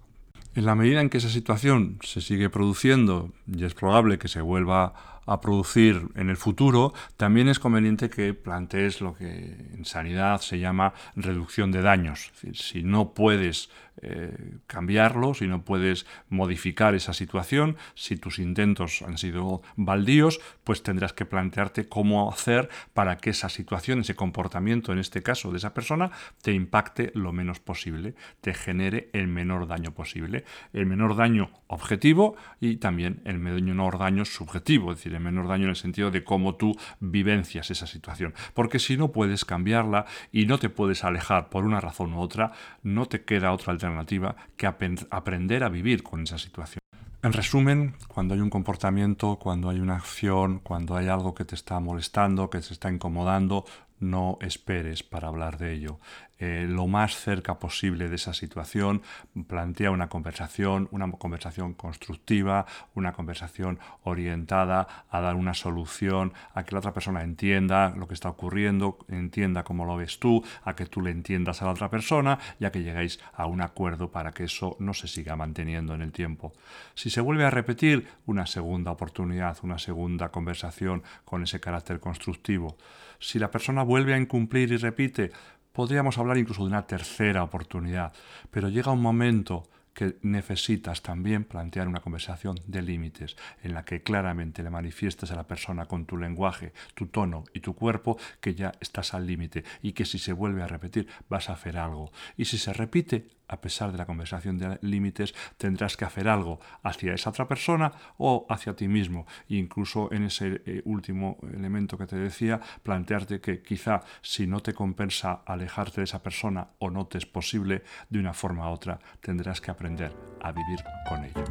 En 0.55 0.65
la 0.65 0.75
medida 0.75 1.01
en 1.01 1.09
que 1.09 1.17
esa 1.17 1.29
situación 1.29 1.97
se 2.03 2.21
sigue 2.21 2.49
produciendo, 2.49 3.31
y 3.47 3.63
es 3.63 3.73
probable 3.73 4.19
que 4.19 4.27
se 4.27 4.41
vuelva 4.41 5.12
a 5.25 5.41
producir 5.41 6.09
en 6.15 6.29
el 6.29 6.37
futuro, 6.37 6.93
también 7.17 7.47
es 7.47 7.59
conveniente 7.59 8.09
que 8.09 8.33
plantees 8.33 9.01
lo 9.01 9.13
que 9.13 9.25
en 9.73 9.85
sanidad 9.85 10.41
se 10.41 10.59
llama 10.59 10.93
reducción 11.15 11.71
de 11.71 11.81
daños. 11.81 12.31
si 12.53 12.83
no 12.83 13.13
puedes 13.13 13.69
eh, 14.01 14.57
cambiarlo, 14.65 15.35
si 15.35 15.47
no 15.47 15.63
puedes 15.63 16.07
modificar 16.27 16.95
esa 16.95 17.13
situación, 17.13 17.77
si 17.93 18.17
tus 18.17 18.39
intentos 18.39 19.03
han 19.03 19.19
sido 19.19 19.61
baldíos, 19.75 20.41
pues 20.63 20.81
tendrás 20.81 21.13
que 21.13 21.25
plantearte 21.25 21.87
cómo 21.87 22.31
hacer 22.31 22.69
para 22.93 23.17
que 23.17 23.29
esa 23.29 23.49
situación, 23.49 23.99
ese 23.99 24.15
comportamiento, 24.15 24.91
en 24.91 24.97
este 24.97 25.21
caso 25.21 25.51
de 25.51 25.57
esa 25.57 25.75
persona, 25.75 26.11
te 26.41 26.53
impacte 26.53 27.11
lo 27.13 27.31
menos 27.31 27.59
posible, 27.59 28.15
te 28.41 28.55
genere 28.55 29.09
el 29.13 29.27
menor 29.27 29.67
daño 29.67 29.93
posible. 29.93 30.43
El 30.73 30.87
menor 30.87 31.15
daño 31.15 31.51
objetivo 31.67 32.35
y 32.59 32.77
también 32.77 33.21
el 33.25 33.37
menor 33.37 33.99
daño 33.99 34.25
subjetivo, 34.25 34.91
menor 35.19 35.47
daño 35.47 35.65
en 35.65 35.71
el 35.71 35.75
sentido 35.75 36.11
de 36.11 36.23
cómo 36.23 36.55
tú 36.55 36.75
vivencias 36.99 37.71
esa 37.71 37.87
situación. 37.87 38.33
Porque 38.53 38.79
si 38.79 38.97
no 38.97 39.11
puedes 39.11 39.45
cambiarla 39.45 40.05
y 40.31 40.45
no 40.45 40.57
te 40.57 40.69
puedes 40.69 41.03
alejar 41.03 41.49
por 41.49 41.65
una 41.65 41.79
razón 41.81 42.13
u 42.13 42.19
otra, 42.19 42.51
no 42.81 43.05
te 43.05 43.23
queda 43.23 43.51
otra 43.51 43.73
alternativa 43.73 44.35
que 44.57 44.67
aprender 44.67 45.63
a 45.63 45.69
vivir 45.69 46.03
con 46.03 46.23
esa 46.23 46.37
situación. 46.37 46.79
En 47.23 47.31
resumen, 47.31 47.95
cuando 48.09 48.33
hay 48.33 48.41
un 48.41 48.49
comportamiento, 48.49 49.37
cuando 49.37 49.69
hay 49.69 49.79
una 49.79 49.95
acción, 49.95 50.59
cuando 50.59 50.97
hay 50.97 51.07
algo 51.07 51.33
que 51.33 51.45
te 51.45 51.55
está 51.55 51.79
molestando, 51.79 52.49
que 52.49 52.59
te 52.59 52.73
está 52.73 52.91
incomodando, 52.91 53.63
no 54.01 54.37
esperes 54.41 55.03
para 55.03 55.29
hablar 55.29 55.57
de 55.57 55.73
ello. 55.73 55.99
Eh, 56.39 56.65
lo 56.67 56.87
más 56.87 57.15
cerca 57.15 57.59
posible 57.59 58.09
de 58.09 58.15
esa 58.15 58.33
situación, 58.33 59.01
plantea 59.47 59.91
una 59.91 60.09
conversación, 60.09 60.89
una 60.91 61.09
conversación 61.11 61.73
constructiva, 61.73 62.65
una 62.95 63.13
conversación 63.13 63.79
orientada 64.01 65.05
a 65.09 65.21
dar 65.21 65.35
una 65.35 65.53
solución, 65.53 66.33
a 66.53 66.63
que 66.63 66.71
la 66.73 66.79
otra 66.79 66.93
persona 66.93 67.23
entienda 67.23 67.93
lo 67.95 68.07
que 68.07 68.15
está 68.15 68.29
ocurriendo, 68.29 68.97
entienda 69.09 69.63
cómo 69.63 69.85
lo 69.85 69.95
ves 69.95 70.19
tú, 70.19 70.43
a 70.63 70.75
que 70.75 70.87
tú 70.87 71.01
le 71.01 71.11
entiendas 71.11 71.61
a 71.61 71.65
la 71.65 71.71
otra 71.71 71.89
persona 71.89 72.39
y 72.59 72.65
a 72.65 72.71
que 72.71 72.83
lleguéis 72.83 73.19
a 73.33 73.45
un 73.45 73.61
acuerdo 73.61 74.11
para 74.11 74.31
que 74.31 74.45
eso 74.45 74.75
no 74.79 74.93
se 74.93 75.07
siga 75.07 75.35
manteniendo 75.35 75.93
en 75.93 76.01
el 76.01 76.11
tiempo. 76.11 76.53
Si 76.95 77.09
se 77.09 77.21
vuelve 77.21 77.45
a 77.45 77.51
repetir, 77.51 78.07
una 78.25 78.47
segunda 78.47 78.91
oportunidad, 78.91 79.57
una 79.61 79.77
segunda 79.77 80.29
conversación 80.29 81.03
con 81.25 81.43
ese 81.43 81.59
carácter 81.59 81.99
constructivo. 81.99 82.75
Si 83.19 83.39
la 83.39 83.51
persona 83.51 83.83
vuelve 83.83 84.13
a 84.13 84.17
incumplir 84.17 84.71
y 84.71 84.77
repite, 84.77 85.31
podríamos 85.73 86.17
hablar 86.17 86.37
incluso 86.37 86.61
de 86.61 86.69
una 86.69 86.87
tercera 86.87 87.43
oportunidad, 87.43 88.13
pero 88.49 88.69
llega 88.69 88.91
un 88.91 89.01
momento 89.01 89.67
que 89.93 90.17
necesitas 90.21 91.01
también 91.01 91.43
plantear 91.43 91.87
una 91.87 92.01
conversación 92.01 92.59
de 92.65 92.81
límites 92.81 93.35
en 93.61 93.73
la 93.73 93.85
que 93.85 94.01
claramente 94.01 94.63
le 94.63 94.69
manifiestes 94.69 95.31
a 95.31 95.35
la 95.35 95.47
persona 95.47 95.85
con 95.85 96.05
tu 96.05 96.17
lenguaje, 96.17 96.73
tu 96.95 97.07
tono 97.07 97.43
y 97.53 97.59
tu 97.59 97.75
cuerpo 97.75 98.17
que 98.41 98.55
ya 98.55 98.71
estás 98.79 99.13
al 99.13 99.27
límite 99.27 99.63
y 99.81 99.93
que 99.93 100.05
si 100.05 100.17
se 100.17 100.33
vuelve 100.33 100.63
a 100.63 100.67
repetir 100.67 101.07
vas 101.29 101.49
a 101.49 101.53
hacer 101.53 101.77
algo. 101.77 102.11
Y 102.37 102.45
si 102.45 102.57
se 102.57 102.73
repite, 102.73 103.27
a 103.47 103.61
pesar 103.61 103.91
de 103.91 103.97
la 103.97 104.05
conversación 104.05 104.57
de 104.57 104.77
límites, 104.81 105.33
tendrás 105.57 105.97
que 105.97 106.05
hacer 106.05 106.27
algo 106.27 106.59
hacia 106.83 107.13
esa 107.13 107.29
otra 107.29 107.47
persona 107.47 107.91
o 108.17 108.45
hacia 108.49 108.75
ti 108.75 108.87
mismo. 108.87 109.25
E 109.49 109.55
incluso 109.55 110.11
en 110.11 110.23
ese 110.23 110.61
eh, 110.65 110.81
último 110.85 111.37
elemento 111.53 111.97
que 111.97 112.07
te 112.07 112.15
decía, 112.15 112.59
plantearte 112.81 113.39
que 113.39 113.61
quizá 113.61 114.01
si 114.21 114.47
no 114.47 114.61
te 114.61 114.73
compensa 114.73 115.41
alejarte 115.45 116.01
de 116.01 116.05
esa 116.05 116.21
persona 116.21 116.67
o 116.79 116.89
no 116.89 117.07
te 117.07 117.17
es 117.17 117.25
posible 117.25 117.83
de 118.09 118.19
una 118.19 118.33
forma 118.33 118.69
u 118.69 118.73
otra, 118.73 118.99
tendrás 119.21 119.61
que 119.61 119.71
aprender 119.71 120.15
a 120.41 120.51
vivir 120.51 120.79
con 121.07 121.23
ello. 121.23 121.43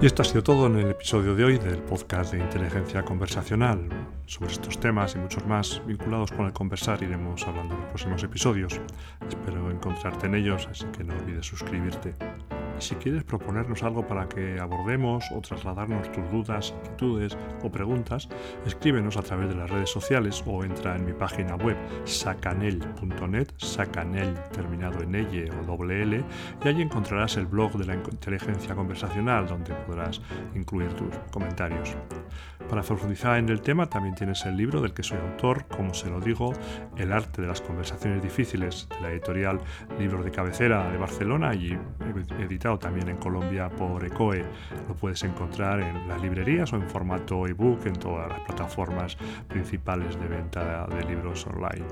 Y 0.00 0.06
esto 0.06 0.22
ha 0.22 0.24
sido 0.24 0.44
todo 0.44 0.68
en 0.68 0.76
el 0.76 0.90
episodio 0.90 1.34
de 1.34 1.44
hoy 1.44 1.58
del 1.58 1.78
podcast 1.78 2.32
de 2.32 2.38
inteligencia 2.38 3.04
conversacional. 3.04 4.07
Sobre 4.28 4.52
estos 4.52 4.78
temas 4.78 5.14
y 5.14 5.18
muchos 5.18 5.46
más 5.46 5.80
vinculados 5.86 6.32
con 6.32 6.44
el 6.44 6.52
conversar 6.52 7.02
iremos 7.02 7.48
hablando 7.48 7.74
en 7.74 7.80
los 7.80 7.88
próximos 7.88 8.22
episodios. 8.22 8.78
Espero 9.26 9.70
encontrarte 9.70 10.26
en 10.26 10.34
ellos, 10.34 10.68
así 10.70 10.84
que 10.92 11.02
no 11.02 11.14
olvides 11.14 11.46
suscribirte. 11.46 12.14
Y 12.78 12.80
si 12.80 12.94
quieres 12.94 13.24
proponernos 13.24 13.82
algo 13.82 14.06
para 14.06 14.28
que 14.28 14.60
abordemos 14.60 15.24
o 15.34 15.40
trasladarnos 15.40 16.12
tus 16.12 16.30
dudas, 16.30 16.74
inquietudes 16.76 17.36
o 17.62 17.70
preguntas, 17.70 18.28
escríbenos 18.66 19.16
a 19.16 19.22
través 19.22 19.48
de 19.48 19.56
las 19.56 19.68
redes 19.68 19.90
sociales 19.90 20.44
o 20.46 20.62
entra 20.62 20.94
en 20.94 21.04
mi 21.04 21.12
página 21.12 21.56
web 21.56 21.76
sacanel.net, 22.04 23.48
sacanel 23.56 24.34
terminado 24.52 25.02
en 25.02 25.14
L 25.16 25.50
o 25.50 25.66
doble 25.66 26.02
L, 26.02 26.24
y 26.64 26.68
allí 26.68 26.82
encontrarás 26.82 27.36
el 27.36 27.46
blog 27.46 27.72
de 27.78 27.86
la 27.86 27.94
inteligencia 27.94 28.76
conversacional 28.76 29.48
donde 29.48 29.74
podrás 29.74 30.20
incluir 30.54 30.92
tus 30.94 31.08
comentarios. 31.32 31.96
Para 32.68 32.82
profundizar 32.82 33.38
en 33.38 33.48
el 33.48 33.62
tema 33.62 33.88
también 33.88 34.14
tienes 34.14 34.44
el 34.44 34.56
libro 34.56 34.82
del 34.82 34.92
que 34.92 35.02
soy 35.02 35.18
autor, 35.18 35.64
como 35.68 35.94
se 35.94 36.10
lo 36.10 36.20
digo, 36.20 36.52
El 36.98 37.12
arte 37.12 37.40
de 37.40 37.48
las 37.48 37.62
conversaciones 37.62 38.22
difíciles 38.22 38.88
de 38.90 39.00
la 39.00 39.10
editorial 39.10 39.58
Libros 39.98 40.24
de 40.24 40.30
Cabecera 40.30 40.90
de 40.90 40.98
Barcelona 40.98 41.54
y 41.54 41.78
editado 42.38 42.67
también 42.76 43.08
en 43.08 43.18
Colombia 43.18 43.68
por 43.68 44.04
ECOE. 44.04 44.44
Lo 44.88 44.96
puedes 44.96 45.22
encontrar 45.22 45.78
en 45.78 46.08
las 46.08 46.20
librerías 46.20 46.72
o 46.72 46.76
en 46.76 46.90
formato 46.90 47.46
ebook 47.46 47.86
en 47.86 47.94
todas 47.94 48.28
las 48.28 48.40
plataformas 48.40 49.16
principales 49.46 50.18
de 50.18 50.26
venta 50.26 50.88
de 50.88 51.04
libros 51.04 51.46
online. 51.46 51.86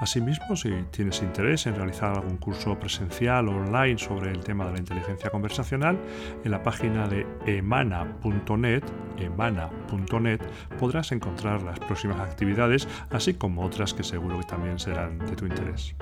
Asimismo, 0.00 0.54
si 0.54 0.70
tienes 0.92 1.22
interés 1.22 1.66
en 1.66 1.74
realizar 1.74 2.16
algún 2.16 2.36
curso 2.36 2.78
presencial 2.78 3.48
o 3.48 3.56
online 3.56 3.98
sobre 3.98 4.30
el 4.30 4.44
tema 4.44 4.66
de 4.66 4.74
la 4.74 4.78
inteligencia 4.78 5.28
conversacional, 5.30 5.98
en 6.44 6.50
la 6.52 6.62
página 6.62 7.08
de 7.08 7.26
emana.net, 7.46 8.84
emana.net 9.18 10.40
podrás 10.78 11.10
encontrar 11.10 11.62
las 11.62 11.80
próximas 11.80 12.20
actividades, 12.20 12.86
así 13.10 13.34
como 13.34 13.64
otras 13.64 13.92
que 13.92 14.04
seguro 14.04 14.38
que 14.38 14.46
también 14.46 14.78
serán 14.78 15.18
de 15.18 15.34
tu 15.34 15.46
interés. 15.46 15.96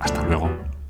Hasta 0.00 0.22
luego. 0.22 0.81